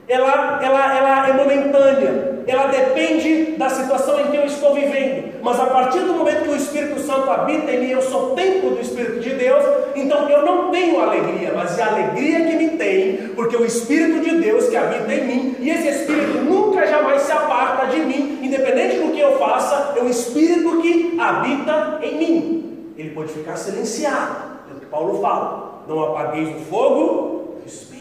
[0.08, 5.42] ela, ela, ela é momentânea, ela depende da situação em que eu estou vivendo.
[5.42, 8.72] Mas a partir do momento que o Espírito Santo habita em mim, eu sou templo
[8.72, 9.64] do Espírito de Deus,
[9.96, 14.22] então eu não tenho alegria, mas é a alegria que me tem, porque o Espírito
[14.22, 18.40] de Deus que habita em mim, e esse Espírito nunca jamais se aparta de mim,
[18.42, 22.94] independente do que eu faça, é o Espírito que habita em mim.
[22.98, 24.36] Ele pode ficar silenciado,
[24.72, 27.96] é o que Paulo fala: não apagueis o fogo do Espírito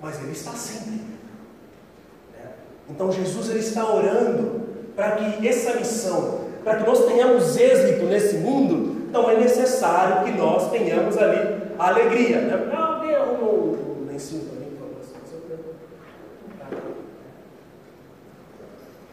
[0.00, 1.00] mas Ele está sempre.
[2.90, 4.62] Então Jesus ele está orando
[4.96, 10.38] para que essa missão, para que nós tenhamos êxito nesse mundo, então é necessário que
[10.38, 11.38] nós tenhamos ali
[11.78, 12.40] a alegria.
[12.40, 12.68] Né?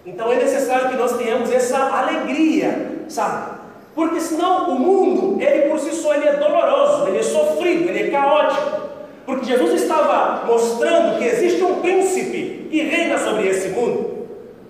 [0.05, 3.55] Então é necessário que nós tenhamos essa alegria, sabe?
[3.95, 8.09] Porque senão o mundo, ele por si só, ele é doloroso, ele é sofrido, ele
[8.09, 8.85] é caótico.
[9.25, 14.27] Porque Jesus estava mostrando que existe um príncipe que reina sobre esse mundo.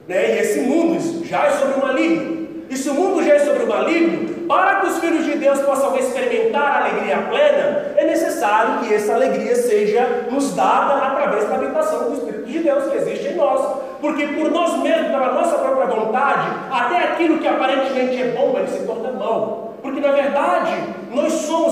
[0.08, 0.36] Né?
[0.36, 2.46] E esse mundo já é sobre o maligno.
[2.70, 5.60] E se o mundo já é sobre o maligno, para que os filhos de Deus
[5.60, 11.56] possam experimentar a alegria plena, é necessário que essa alegria seja nos dada através da
[11.56, 13.84] habitação do Espírito de Deus que existe em nós.
[14.00, 18.68] Porque por nós mesmos, pela nossa própria vontade, até aquilo que aparentemente é bom, ele
[18.68, 19.76] se torna mal.
[19.82, 20.74] Porque na verdade,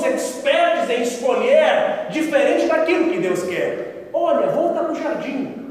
[0.04, 4.10] somos expertos em escolher diferente daquilo que Deus quer.
[4.14, 5.64] Olha, volta para o jardim.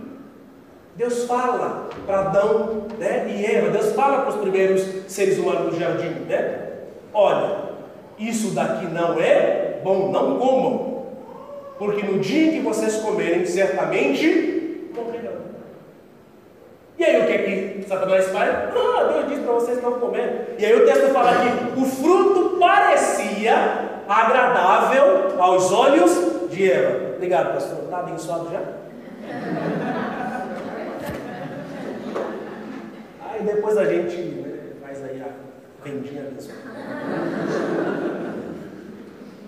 [0.96, 5.80] Deus fala para Adão né, e Eva, Deus fala para os primeiros seres humanos do
[5.80, 6.68] jardim, né?
[7.14, 7.56] Olha,
[8.18, 11.06] isso daqui não é bom, não comam,
[11.78, 15.32] porque no dia que vocês comerem, certamente morrerão.
[16.98, 18.50] E aí o que é que Satanás faz?
[18.50, 20.32] Ah, Deus disse para vocês não comerem.
[20.58, 27.14] E aí o texto fala que o fruto parecia agradável aos olhos de Eva.
[27.16, 27.84] Obrigado, pastor.
[27.84, 28.60] Está abençoado já?
[33.30, 36.52] Aí depois a gente né, faz aí a vendinha mesmo.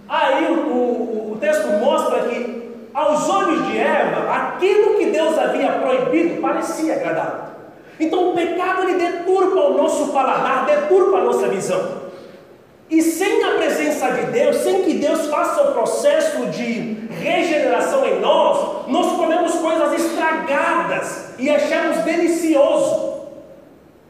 [0.09, 5.73] Aí o, o, o texto mostra que, aos olhos de Eva, aquilo que Deus havia
[5.73, 7.55] proibido parecia agradável.
[7.99, 12.04] Então o pecado ele deturpa o nosso paladar, deturpa a nossa visão.
[12.91, 18.21] E sem a presença de Deus, sem que Deus faça o processo de regeneração em
[18.21, 23.15] nós, nós comemos coisas estragadas e achamos delicioso.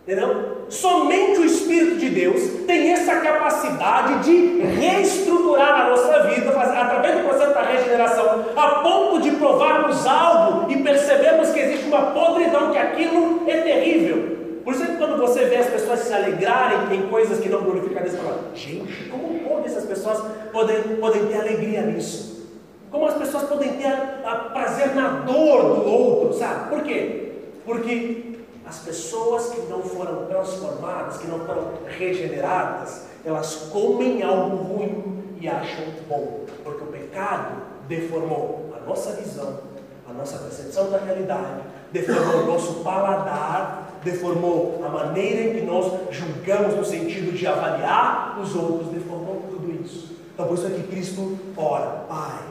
[0.03, 0.67] Entendeu?
[0.69, 7.25] Somente o Espírito de Deus tem essa capacidade de reestruturar a nossa vida através do
[7.25, 12.79] processo da regeneração, a ponto de provarmos algo e percebermos que existe uma podridão, que
[12.79, 14.35] aquilo é terrível.
[14.63, 17.99] Por isso que quando você vê as pessoas se alegrarem em coisas que não glorificam
[17.99, 20.21] a Deus, fala, gente, como pode essas pessoas
[20.53, 22.49] podem, podem ter alegria nisso?
[22.91, 26.71] Como as pessoas podem ter a, a prazer na dor do outro, sabe?
[26.71, 27.33] Por quê?
[27.65, 35.37] Porque as pessoas que não foram transformadas, que não foram regeneradas, elas comem algo ruim
[35.41, 39.61] e acham bom, porque o pecado deformou a nossa visão,
[40.09, 41.63] a nossa percepção da realidade,
[41.93, 48.39] deformou o nosso paladar, deformou a maneira em que nós julgamos no sentido de avaliar
[48.41, 50.17] os outros, deformou tudo isso.
[50.33, 52.43] Então por isso é que Cristo ora, Pai,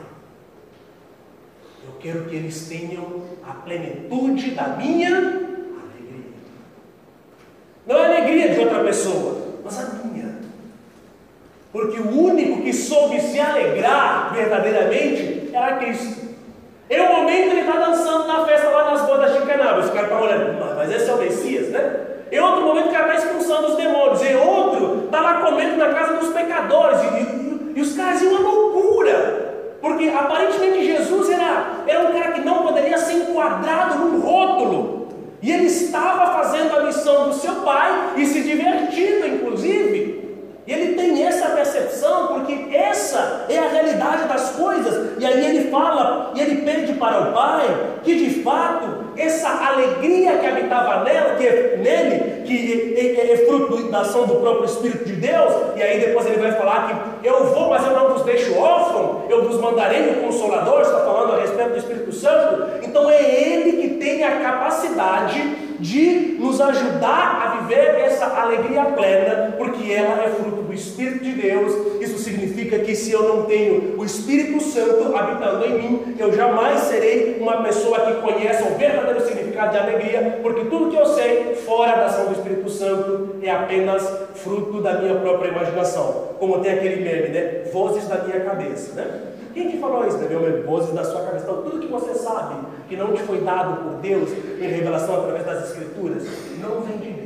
[1.86, 6.32] eu quero que eles tenham a plenitude da minha alegria.
[7.86, 10.38] Não é a alegria de outra pessoa, mas a minha.
[11.72, 16.23] Porque o único que soube se alegrar verdadeiramente era Cristo.
[16.90, 19.78] Em um momento ele está dançando na festa lá nas bodas de Caná.
[19.78, 22.00] Os caras estão olhando, mas esse é o Messias, né?
[22.30, 24.22] Em outro momento o cara está expulsando os demônios.
[24.22, 26.98] Em outro, está lá comendo na casa dos pecadores.
[27.00, 29.54] E, e, e os caras iam uma loucura.
[29.80, 35.08] Porque aparentemente Jesus era, era um cara que não poderia ser enquadrado num rótulo.
[35.40, 40.13] E ele estava fazendo a missão do seu pai e se divertindo, inclusive.
[40.66, 45.12] E ele tem essa percepção, porque essa é a realidade das coisas.
[45.18, 47.66] E aí ele fala, e ele pede para o Pai
[48.02, 53.36] que de fato essa alegria que habitava nela, que é nele, que é, é, é
[53.46, 57.28] fruto da ação do próprio Espírito de Deus, e aí depois ele vai falar que
[57.28, 61.34] eu vou, mas eu não vos deixo órfão, eu vos mandarei o Consolador, está falando
[61.34, 62.64] a respeito do Espírito Santo.
[62.82, 69.54] Então é ele que tem a capacidade de nos ajudar a viver essa alegria plena,
[69.56, 72.00] porque ela é fruto Espírito de Deus.
[72.00, 76.80] Isso significa que se eu não tenho o Espírito Santo habitando em mim, eu jamais
[76.80, 81.54] serei uma pessoa que conhece o verdadeiro significado de alegria, porque tudo que eu sei
[81.54, 86.34] fora da ação do Espírito Santo é apenas fruto da minha própria imaginação.
[86.38, 87.62] Como tem aquele meme, né?
[87.72, 89.34] Vozes da minha cabeça, né?
[89.54, 90.26] Quem que falou isso, né?
[90.28, 91.44] Meu vozes da sua cabeça.
[91.44, 92.56] Então, tudo que você sabe
[92.88, 94.28] que não te foi dado por Deus
[94.60, 96.24] em revelação através das Escrituras,
[96.60, 97.23] não vem de Deus.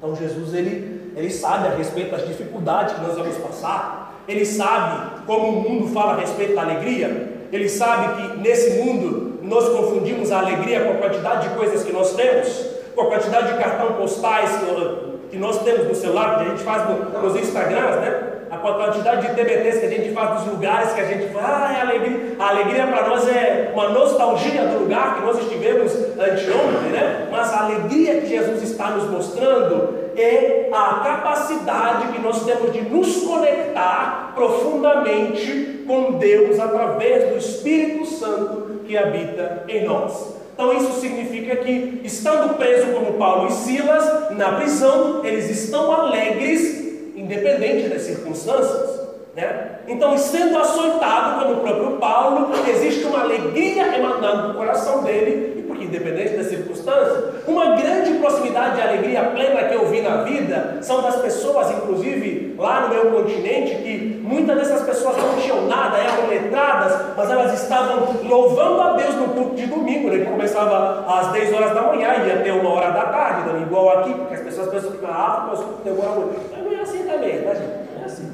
[0.00, 4.22] Então, Jesus, ele, ele sabe a respeito das dificuldades que nós vamos passar.
[4.26, 7.34] Ele sabe como o mundo fala a respeito da alegria.
[7.52, 11.92] Ele sabe que nesse mundo nós confundimos a alegria com a quantidade de coisas que
[11.92, 14.50] nós temos, com a quantidade de cartão postais
[15.30, 18.39] que, nós temos no celular, que a gente faz no, nos Instagrams, né?
[18.50, 21.72] A quantidade de TBTs que a gente faz dos lugares que a gente fala, ah,
[21.72, 22.36] é alegria.
[22.38, 27.28] A alegria para nós é uma nostalgia do lugar que nós estivemos anteontem, né?
[27.30, 32.82] Mas a alegria que Jesus está nos mostrando é a capacidade que nós temos de
[32.82, 40.40] nos conectar profundamente com Deus através do Espírito Santo que habita em nós.
[40.52, 46.79] Então isso significa que, estando preso como Paulo e Silas na prisão, eles estão alegres
[47.30, 49.00] independente das circunstâncias.
[49.36, 49.78] Né?
[49.86, 55.84] Então, sendo açoitado como o próprio Paulo, existe uma alegria emanando do coração dele, porque
[55.84, 56.69] independente das circunstâncias,
[57.46, 62.54] uma grande proximidade de alegria plena que eu vi na vida são das pessoas, inclusive
[62.58, 67.60] lá no meu continente, que muitas dessas pessoas não tinham nada, eram letradas, mas elas
[67.60, 71.82] estavam louvando a Deus no culto de domingo, né, que começava às 10 horas da
[71.82, 74.92] manhã e ia até uma hora da tarde, então, igual aqui, porque as pessoas pensam
[74.92, 76.40] que na África os cultos demoram muito.
[76.52, 77.72] Mas não é assim também, tá gente?
[77.94, 78.32] Não é assim.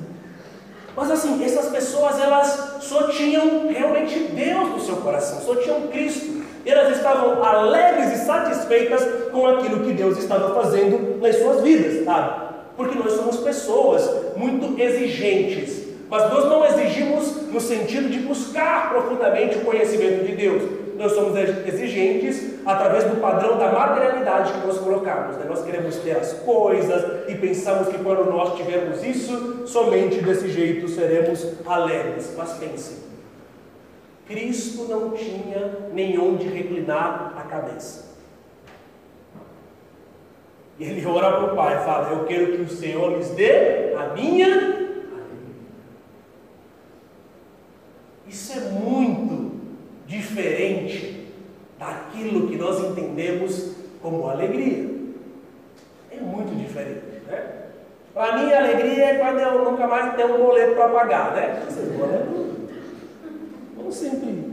[0.96, 6.36] Mas assim, essas pessoas elas só tinham realmente Deus no seu coração, só tinham Cristo.
[6.66, 12.46] Elas estavam alegres e satisfeitas com aquilo que Deus estava fazendo nas suas vidas, sabe?
[12.76, 19.59] Porque nós somos pessoas muito exigentes, mas nós não exigimos no sentido de buscar profundamente
[19.59, 25.37] o conhecimento de Deus nós somos exigentes através do padrão da materialidade que nós colocamos.
[25.37, 25.44] Né?
[25.48, 30.88] Nós queremos ter as coisas e pensamos que quando nós tivermos isso, somente desse jeito
[30.88, 32.33] seremos alegres.
[32.37, 32.96] Mas pense,
[34.27, 38.16] Cristo não tinha nem onde reclinar a cabeça.
[40.79, 43.94] E ele ora para o pai e fala: Eu quero que o Senhor lhes dê
[43.94, 45.04] a minha alegria.
[48.27, 49.60] Isso é muito
[50.06, 51.29] diferente
[51.79, 54.90] daquilo que nós entendemos como alegria.
[56.10, 57.52] É muito diferente, né?
[58.12, 61.62] Para mim, alegria é quando eu nunca mais tenho um boleto para pagar, né?
[61.96, 62.46] Boletos
[63.87, 64.52] não sempre,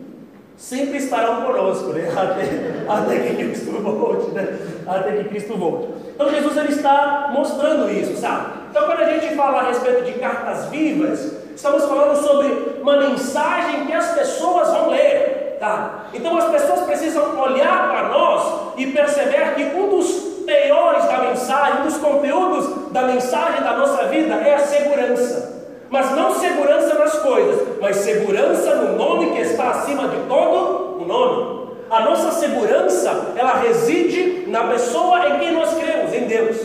[0.56, 2.08] sempre estarão conosco, né?
[2.16, 4.60] Até, até que Cristo volte, né?
[4.86, 5.88] Até que Cristo volte.
[6.14, 8.60] Então, Jesus ele está mostrando isso, sabe?
[8.70, 13.86] Então, quando a gente fala a respeito de cartas vivas, estamos falando sobre uma mensagem
[13.88, 16.06] que as pessoas vão ler, tá?
[16.14, 21.82] Então, as pessoas precisam olhar para nós e perceber que um dos teores da mensagem,
[21.82, 25.53] um dos conteúdos da mensagem da nossa vida é a segurança.
[25.94, 31.06] Mas não segurança nas coisas, mas segurança no nome que está acima de todo o
[31.06, 31.70] nome.
[31.88, 36.58] A nossa segurança, ela reside na pessoa em quem nós cremos, em Deus.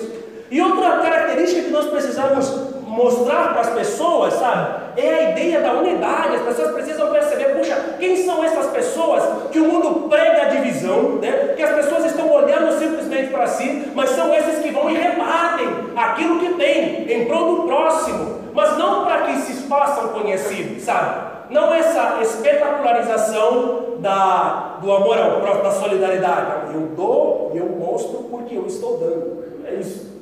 [0.51, 2.67] E outra característica que nós precisamos
[2.99, 5.01] mostrar para as pessoas, sabe?
[5.01, 6.34] É a ideia da unidade.
[6.36, 9.22] As pessoas precisam perceber, puxa, quem são essas pessoas
[9.53, 11.55] que o mundo prega a divisão, né?
[11.57, 15.68] Que as pessoas estão olhando simplesmente para si, mas são esses que vão e repartem
[15.96, 21.38] aquilo que tem em prol do próximo, mas não para que se façam conhecidos, sabe?
[21.51, 26.74] Não essa espetacularização da, do amor ao próximo, da solidariedade.
[26.74, 29.44] Eu dou e eu mostro porque eu estou dando.
[29.64, 30.17] É isso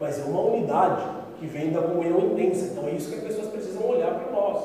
[0.00, 1.02] mas é uma unidade
[1.38, 2.72] que vem da comunhão intensa.
[2.72, 4.64] Então é isso que as pessoas precisam olhar para nós.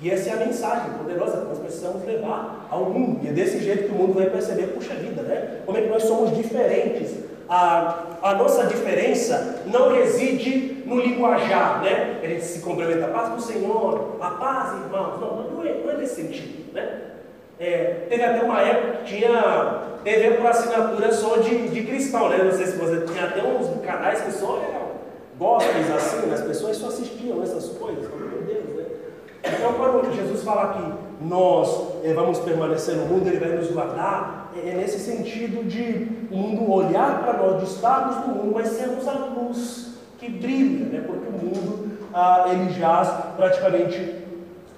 [0.00, 3.20] E essa é a mensagem poderosa que nós precisamos levar ao mundo.
[3.24, 5.60] E é desse jeito que o mundo vai perceber, puxa vida, né?
[5.64, 7.16] Como é que nós somos diferentes.
[7.48, 12.20] A, a nossa diferença não reside no linguajar, né?
[12.22, 15.20] A gente se complementa, a paz do Senhor, a paz, irmãos.
[15.20, 17.00] Não, não é, não é nesse sentido, né?
[17.60, 22.38] É, teve até uma época que tinha TV por assinatura só de, de cristão, né?
[22.44, 24.88] Não sei se você tinha até uns canais que só eram
[25.38, 26.34] gospels assim, né?
[26.34, 28.84] as pessoas só assistiam essas coisas, meu Deus, né?
[29.44, 34.52] Então quando Jesus fala que nós é, vamos permanecer no mundo, Ele vai nos guardar,
[34.56, 38.68] é, é nesse sentido de o mundo olhar para nós, de estarmos no mundo, mas
[38.68, 39.88] sermos a luz
[40.18, 41.04] que brilha, né?
[41.06, 44.27] Porque o mundo ah, ele jaz praticamente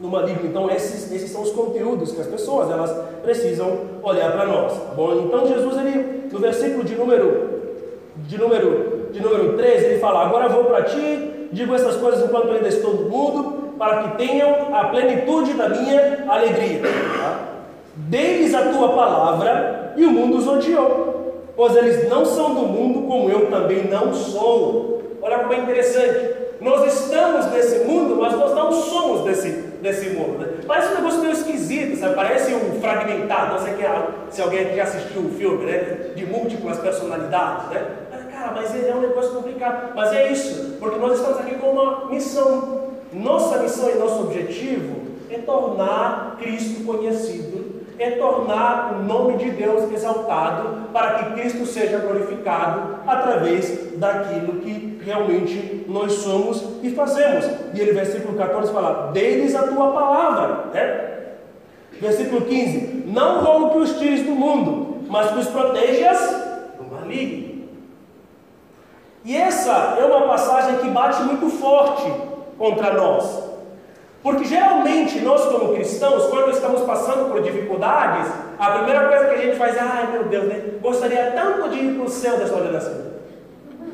[0.00, 0.46] no maligno.
[0.48, 2.90] Então esses, esses são os conteúdos que as pessoas elas
[3.22, 4.72] precisam olhar para nós.
[4.72, 5.24] Tá bom?
[5.26, 7.60] Então Jesus ele no versículo de número
[8.16, 12.50] de número de número 13 ele fala: Agora vou para ti, digo essas coisas enquanto
[12.50, 16.80] ainda estou no mundo, para que tenham a plenitude da minha alegria.
[16.82, 17.48] Tá?
[17.94, 23.06] Deles a tua palavra e o mundo os odiou, pois eles não são do mundo
[23.06, 25.02] como eu também não sou.
[25.20, 26.40] Olha como é interessante.
[26.60, 30.38] Nós estamos nesse mundo, mas nós não somos desse desse mundo.
[30.38, 30.58] Né?
[30.66, 32.14] Parece um negócio meio esquisito, sabe?
[32.14, 33.86] Parece um fragmentado, não sei quem,
[34.30, 36.12] se alguém aqui já assistiu um filme, né?
[36.14, 37.86] De múltiplas personalidades, né?
[38.32, 39.92] Cara, mas é um negócio complicado.
[39.94, 42.90] Mas é isso, porque nós estamos aqui com uma missão.
[43.12, 47.69] Nossa missão e nosso objetivo é tornar Cristo conhecido
[48.00, 54.98] é tornar o nome de Deus exaltado para que Cristo seja glorificado através daquilo que
[55.04, 57.44] realmente nós somos e fazemos.
[57.74, 60.70] E ele, versículo 14, fala: Deles a tua palavra.
[60.72, 61.10] Né?
[62.00, 66.18] Versículo 15: Não rogo que os tires do mundo, mas que os protejas
[66.78, 67.66] do maligno.
[69.26, 72.10] E essa é uma passagem que bate muito forte
[72.56, 73.49] contra nós.
[74.22, 79.38] Porque geralmente nós, como cristãos, quando estamos passando por dificuldades, a primeira coisa que a
[79.38, 80.62] gente faz é: ai meu Deus, né?
[80.82, 82.92] gostaria tanto de ir para o céu dessa oração.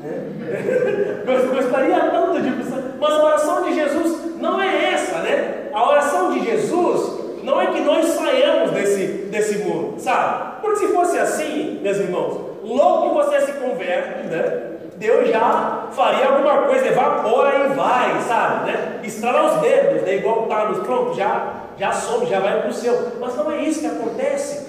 [0.01, 1.23] Né?
[1.53, 2.83] gostaria tanto de ir para o céu.
[2.99, 5.69] Mas a oração de Jesus não é essa, né?
[5.73, 10.61] A oração de Jesus não é que nós saiamos desse, desse mundo, sabe?
[10.61, 14.66] Porque se fosse assim, meus irmãos, logo que você se converte, né?
[14.97, 18.71] Deus já faria alguma coisa, evapora e vai, sabe?
[18.71, 19.01] Né?
[19.03, 20.15] Estrala os dedos, né?
[20.15, 23.13] igual está nos pronto, já, já some, já vai para o céu.
[23.19, 24.67] Mas não é isso que acontece.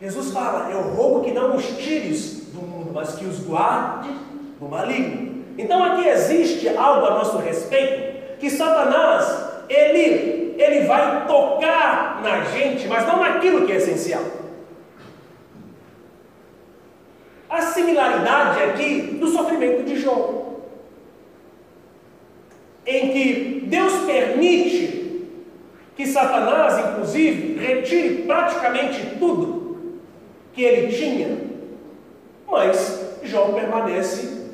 [0.00, 4.10] Jesus fala: Eu roubo que não os tires do mundo, mas que os guarde
[4.58, 5.44] do maligno.
[5.56, 12.88] Então aqui existe algo a nosso respeito, que Satanás, ele, ele vai tocar na gente,
[12.88, 14.22] mas não naquilo que é essencial.
[17.50, 20.44] A similaridade aqui do sofrimento de Jó,
[22.86, 25.26] em que Deus permite
[25.96, 29.90] que Satanás, inclusive, retire praticamente tudo
[30.52, 31.38] que ele tinha,
[32.48, 34.46] mas Jó permanece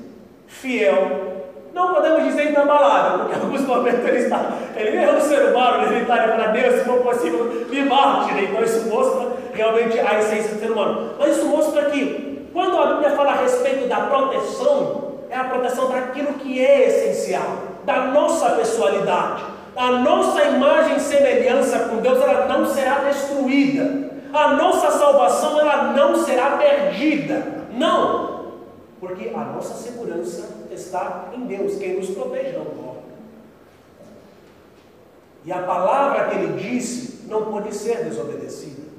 [0.47, 1.45] fiel.
[1.75, 5.93] Não podemos dizer inabalável, porque em alguns momentos ele está, ele é um ser humano,
[5.93, 8.45] ele está para Deus, se for possível, me mate, né?
[8.45, 11.15] então isso mostra realmente a essência do ser humano.
[11.19, 15.91] Mas isso mostra que quando a Bíblia fala a respeito da proteção, é a proteção
[15.91, 19.45] daquilo que é essencial, da nossa pessoalidade.
[19.77, 24.11] A nossa imagem e semelhança com Deus, ela não será destruída.
[24.33, 27.67] A nossa salvação, ela não será perdida.
[27.73, 28.53] Não,
[29.01, 33.01] porque a nossa segurança está em Deus, quem nos protege não morre.
[35.45, 38.96] E a palavra que ele disse não pode ser desobedecida.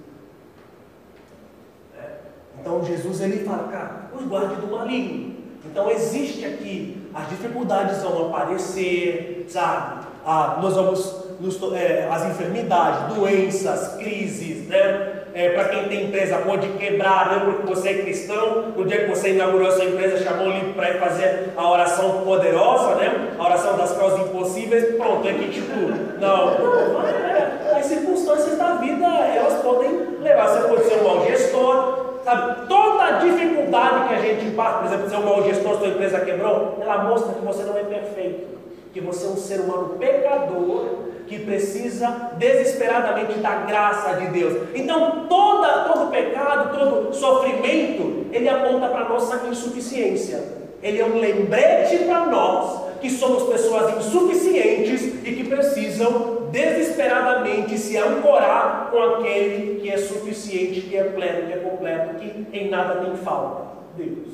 [2.59, 5.35] Então Jesus ele fala, cara, os guarde do maligno.
[5.65, 10.05] Então existe aqui, as dificuldades vão aparecer, sabe?
[10.25, 15.13] Ah, nós vamos, nos, é, as enfermidades, doenças, crises, né?
[15.33, 17.41] É, para quem tem empresa pode quebrar, né?
[17.45, 20.95] porque você é cristão, no dia que você inaugurou sua empresa, chamou o livro para
[20.95, 23.35] fazer a oração poderosa, né?
[23.37, 25.75] A oração das causas impossíveis, pronto, é que tipo,
[26.19, 31.96] não, não, as circunstâncias da vida, elas podem levar, você pode ser um mau gestor,
[32.27, 35.87] Sabe, toda dificuldade que a gente passa, por exemplo, se é um mau gestor, sua
[35.87, 38.47] empresa quebrou, ela mostra que você não é perfeito,
[38.91, 40.87] que você é um ser humano pecador
[41.25, 44.61] que precisa desesperadamente da graça de Deus.
[44.75, 50.43] Então, toda, todo pecado, todo sofrimento, ele aponta para a nossa insuficiência.
[50.83, 57.97] Ele é um lembrete para nós que somos pessoas insuficientes e que precisam desesperadamente se
[57.97, 63.01] ancorar com aquele que é suficiente, que é pleno, que é completo, que em nada
[63.05, 63.67] tem falta.
[63.95, 64.27] Deus.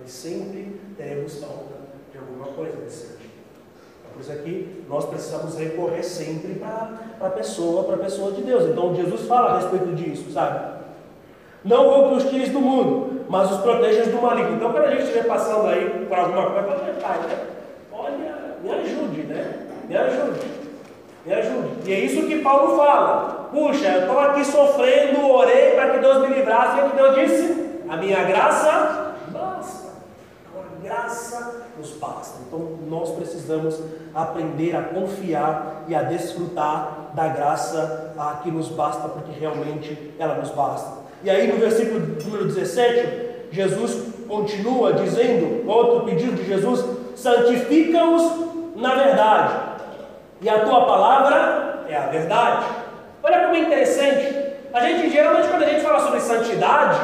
[0.00, 1.74] Nós sempre teremos falta
[2.12, 3.24] de alguma coisa nesse sentido.
[4.12, 8.64] Por isso aqui nós precisamos recorrer sempre para a pessoa, para a pessoa de Deus.
[8.70, 10.74] Então Jesus fala a respeito disso, sabe?
[11.64, 14.56] Não vou que os tires do mundo, mas os protejas do maligno.
[14.56, 17.38] Então, quando a gente estiver passando aí por alguma coisa, fala, pai,
[17.90, 19.63] olha, me ajude, né?
[19.88, 20.40] Me ajude.
[21.26, 21.90] Me ajude.
[21.90, 23.48] E é isso que Paulo fala.
[23.50, 26.78] Puxa, eu estou aqui sofrendo, orei para que Deus me livrasse.
[26.78, 27.64] E o que Deus disse?
[27.88, 29.88] A minha graça basta.
[30.56, 32.38] A graça nos basta.
[32.46, 33.80] Então, nós precisamos
[34.14, 40.34] aprender a confiar e a desfrutar da graça a que nos basta, porque realmente ela
[40.34, 41.04] nos basta.
[41.22, 48.44] E aí no versículo número 17, Jesus continua dizendo, outro pedido de Jesus, santifica-os
[48.76, 49.73] na verdade.
[50.44, 52.66] E a tua palavra é a verdade.
[53.22, 54.44] Olha como é interessante.
[54.74, 57.00] A gente geralmente quando a gente fala sobre santidade,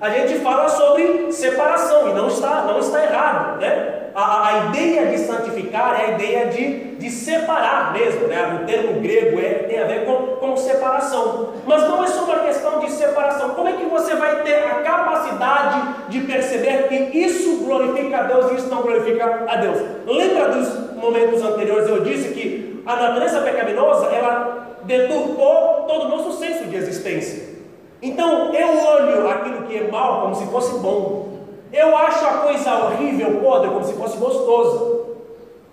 [0.00, 3.94] a gente fala sobre separação, e não está, não está errado, né?
[4.14, 8.58] A, a ideia de santificar é a ideia de, de separar mesmo, né?
[8.62, 11.50] O termo grego é, tem a ver com, com separação.
[11.66, 13.50] Mas não é só uma questão de separação.
[13.50, 18.50] Como é que você vai ter a capacidade de perceber que isso glorifica a Deus
[18.50, 19.78] e isso não glorifica a Deus?
[20.06, 22.57] Lembra dos momentos anteriores eu disse que
[22.88, 27.58] a natureza pecaminosa ela deturpou todo o nosso senso de existência.
[28.00, 31.28] Então eu olho aquilo que é mal como se fosse bom.
[31.70, 35.00] Eu acho a coisa horrível, podre, como se fosse gostosa.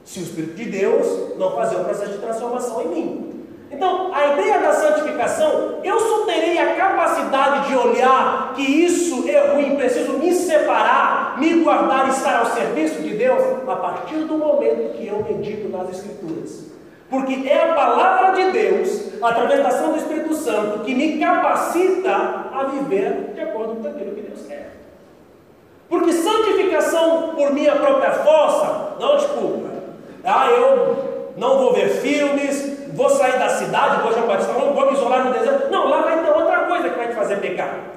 [0.04, 3.46] Se o Espírito de Deus não fazer um processo de transformação em mim.
[3.72, 9.54] Então, a ideia da santificação, eu só terei a capacidade de olhar que isso é
[9.54, 14.98] ruim, preciso me separar, me guardar estar ao serviço de Deus, a partir do momento
[14.98, 16.75] que eu medito nas Escrituras.
[17.10, 22.12] Porque é a palavra de Deus, através da ação do Espírito Santo, que me capacita
[22.52, 24.76] a viver de acordo com aquilo que Deus quer.
[25.88, 29.70] Porque santificação por minha própria força, não desculpa.
[30.24, 34.88] Ah, eu não vou ver filmes, vou sair da cidade, vou João Batista, não vou
[34.88, 35.70] me isolar no deserto.
[35.70, 37.95] Não, lá vai ter outra coisa que vai te fazer pecar.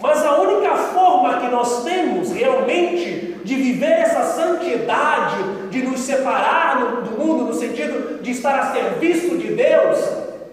[0.00, 6.76] Mas a única forma que nós temos realmente de viver essa santidade, de nos separar
[7.02, 9.98] do mundo, no sentido de estar a serviço de Deus,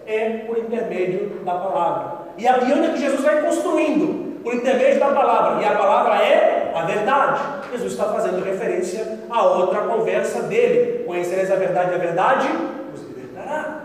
[0.06, 2.22] é por intermédio da palavra.
[2.38, 4.42] E a é que Jesus vai construindo?
[4.42, 5.62] Por intermédio da palavra.
[5.62, 7.40] E a palavra é a verdade.
[7.72, 11.04] Jesus está fazendo referência a outra conversa dele.
[11.04, 12.48] Conhecereis a verdade, a verdade
[12.90, 13.84] nos libertará.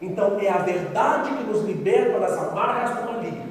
[0.00, 3.45] Então é a verdade que nos liberta das amarras do maligno.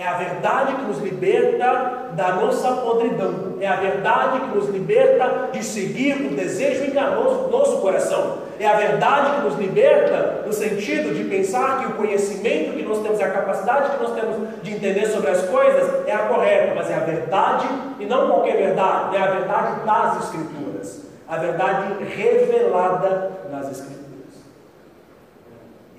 [0.00, 3.58] É a verdade que nos liberta da nossa podridão.
[3.60, 8.38] É a verdade que nos liberta de seguir o desejo enganoso do nosso coração.
[8.58, 13.02] É a verdade que nos liberta no sentido de pensar que o conhecimento que nós
[13.02, 16.90] temos, a capacidade que nós temos de entender sobre as coisas é a correta, mas
[16.90, 21.02] é a verdade e não qualquer verdade, é a verdade das Escrituras.
[21.28, 24.00] A verdade revelada nas Escrituras.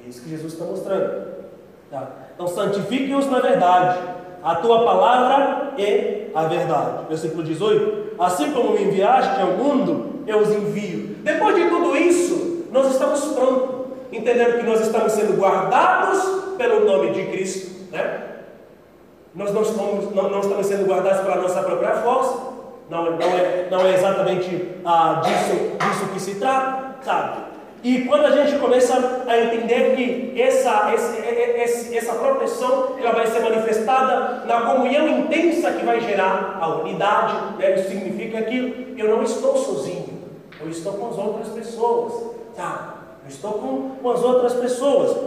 [0.03, 1.27] É isso que Jesus está mostrando.
[1.91, 2.20] Tá?
[2.41, 3.99] Então, santifique-os na verdade.
[4.43, 7.05] A tua palavra é a verdade.
[7.07, 11.17] Versículo 18: Assim como me enviaste ao mundo, eu os envio.
[11.19, 16.19] Depois de tudo isso, nós estamos prontos, entendendo que nós estamos sendo guardados
[16.57, 18.23] pelo nome de Cristo, né?
[19.35, 22.51] Nós não estamos, não, não estamos sendo guardados pela nossa própria força.
[22.89, 27.50] Não, não, é, não é exatamente ah, disso, disso que se trata, sabe?
[27.83, 34.45] E quando a gente começa a entender que essa, essa proteção ela vai ser manifestada
[34.45, 37.73] na comunhão intensa que vai gerar a unidade, né?
[37.73, 40.21] isso significa que eu não estou sozinho,
[40.61, 42.13] eu estou com as outras pessoas,
[42.55, 42.97] tá?
[43.23, 45.17] Eu estou com, com as outras pessoas.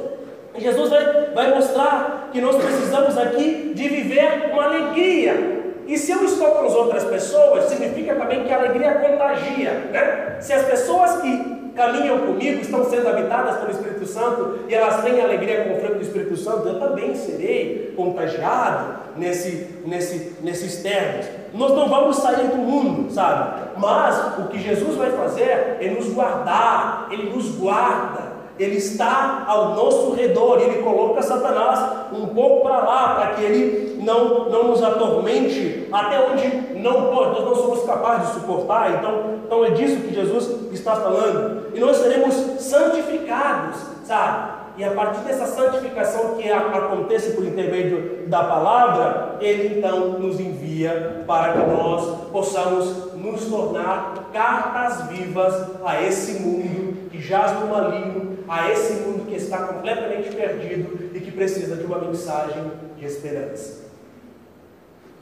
[0.57, 5.65] E Jesus vai, vai mostrar que nós precisamos aqui de viver uma alegria.
[5.89, 10.37] E se eu estou com as outras pessoas, significa também que a alegria contagia, né?
[10.41, 15.21] Se as pessoas que caminham comigo, estão sendo habitadas pelo Espírito Santo e elas têm
[15.21, 21.27] alegria com o fruto do Espírito Santo, eu também serei contagiado nesse, nesse, nesses termos.
[21.53, 23.71] Nós não vamos sair do mundo, sabe?
[23.77, 28.35] Mas o que Jesus vai fazer é nos guardar, Ele nos guarda.
[28.59, 34.01] Ele está ao nosso redor, ele coloca Satanás um pouco para lá, para que ele
[34.01, 38.93] não, não nos atormente até onde não pode, nós não somos capazes de suportar.
[38.93, 41.75] Então, então é disso que Jesus está falando.
[41.75, 44.65] E nós seremos santificados, sabe?
[44.77, 51.23] E a partir dessa santificação que acontece por intermédio da palavra, ele então nos envia
[51.29, 58.39] para que nós possamos nos tornar cartas vivas a esse mundo que jaz no maligno,
[58.49, 63.85] a esse mundo que está completamente perdido e que precisa de uma mensagem de esperança.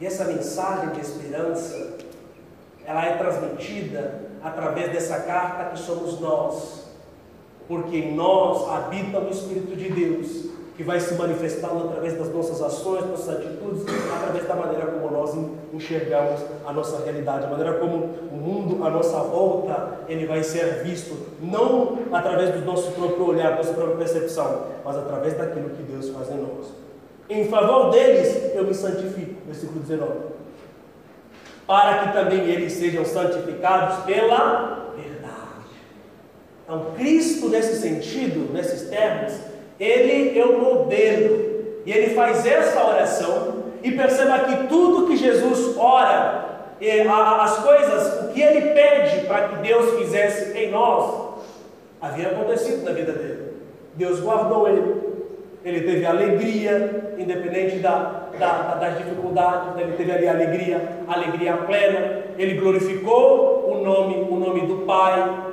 [0.01, 1.99] E essa mensagem de esperança,
[2.87, 6.87] ela é transmitida através dessa carta que somos nós,
[7.69, 12.61] porque em nós habita o Espírito de Deus, que vai se manifestando através das nossas
[12.61, 15.37] ações, nossas atitudes, através da maneira como nós
[15.73, 17.97] enxergamos a nossa realidade, a maneira como
[18.33, 23.51] o mundo à nossa volta ele vai ser visto, não através do nosso próprio olhar,
[23.51, 26.73] da nossa própria percepção, mas através daquilo que Deus faz em nós.
[27.29, 29.37] Em favor deles eu me santifico.
[29.47, 30.42] Versículo 19.
[31.67, 35.71] Para que também eles sejam santificados pela verdade.
[36.65, 39.35] Então, Cristo, nesse sentido, nesses termos,
[39.79, 41.53] ele é o modelo.
[41.85, 43.63] E ele faz essa oração.
[43.83, 46.43] E perceba que tudo que Jesus ora,
[47.41, 51.33] as coisas, o que ele pede para que Deus fizesse em nós,
[52.01, 53.53] havia acontecido na vida dele.
[53.95, 55.12] Deus guardou ele,
[55.65, 62.55] ele teve alegria, independente da, da, das dificuldades, ele teve ali alegria, alegria plena, ele
[62.55, 65.53] glorificou o nome, o nome do Pai,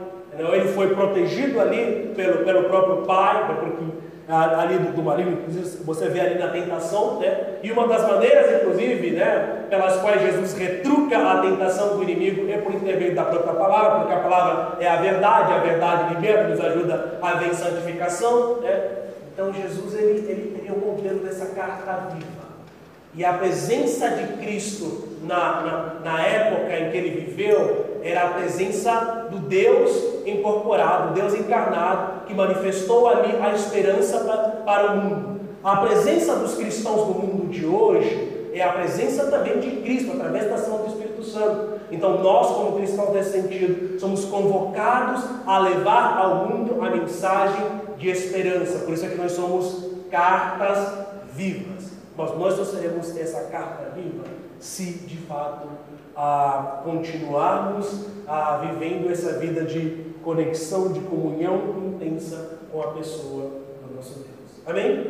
[0.54, 4.00] ele foi protegido ali pelo, pelo próprio Pai, porque
[4.30, 7.58] ali do, do inclusive você vê ali na tentação, né?
[7.64, 12.58] E uma das maneiras, inclusive, né, pelas quais Jesus retruca a tentação do inimigo é
[12.58, 16.62] por intermédio da própria palavra, porque a palavra é a verdade, a verdade liberta, nos
[16.62, 18.99] ajuda a ver santificação, né?
[19.40, 22.50] Então Jesus ele, ele, é o modelo dessa carta viva.
[23.16, 28.30] E a presença de Cristo na, na, na, época em que ele viveu era a
[28.32, 35.40] presença do Deus incorporado, Deus encarnado, que manifestou ali a esperança para, para o mundo.
[35.64, 40.50] A presença dos cristãos no mundo de hoje é a presença também de Cristo, através
[40.50, 41.80] da ação do Espírito Santo.
[41.92, 47.64] Então, nós, como cristãos nesse sentido, somos convocados a levar ao mundo a mensagem
[47.98, 48.80] de esperança.
[48.80, 51.92] Por isso é que nós somos cartas vivas.
[52.18, 54.24] Mas nós só seremos essa carta viva
[54.60, 55.70] se de fato
[56.84, 63.52] continuarmos a vivendo essa vida de conexão, de comunhão intensa com a pessoa
[63.88, 64.62] do nosso Deus.
[64.66, 65.10] Amém?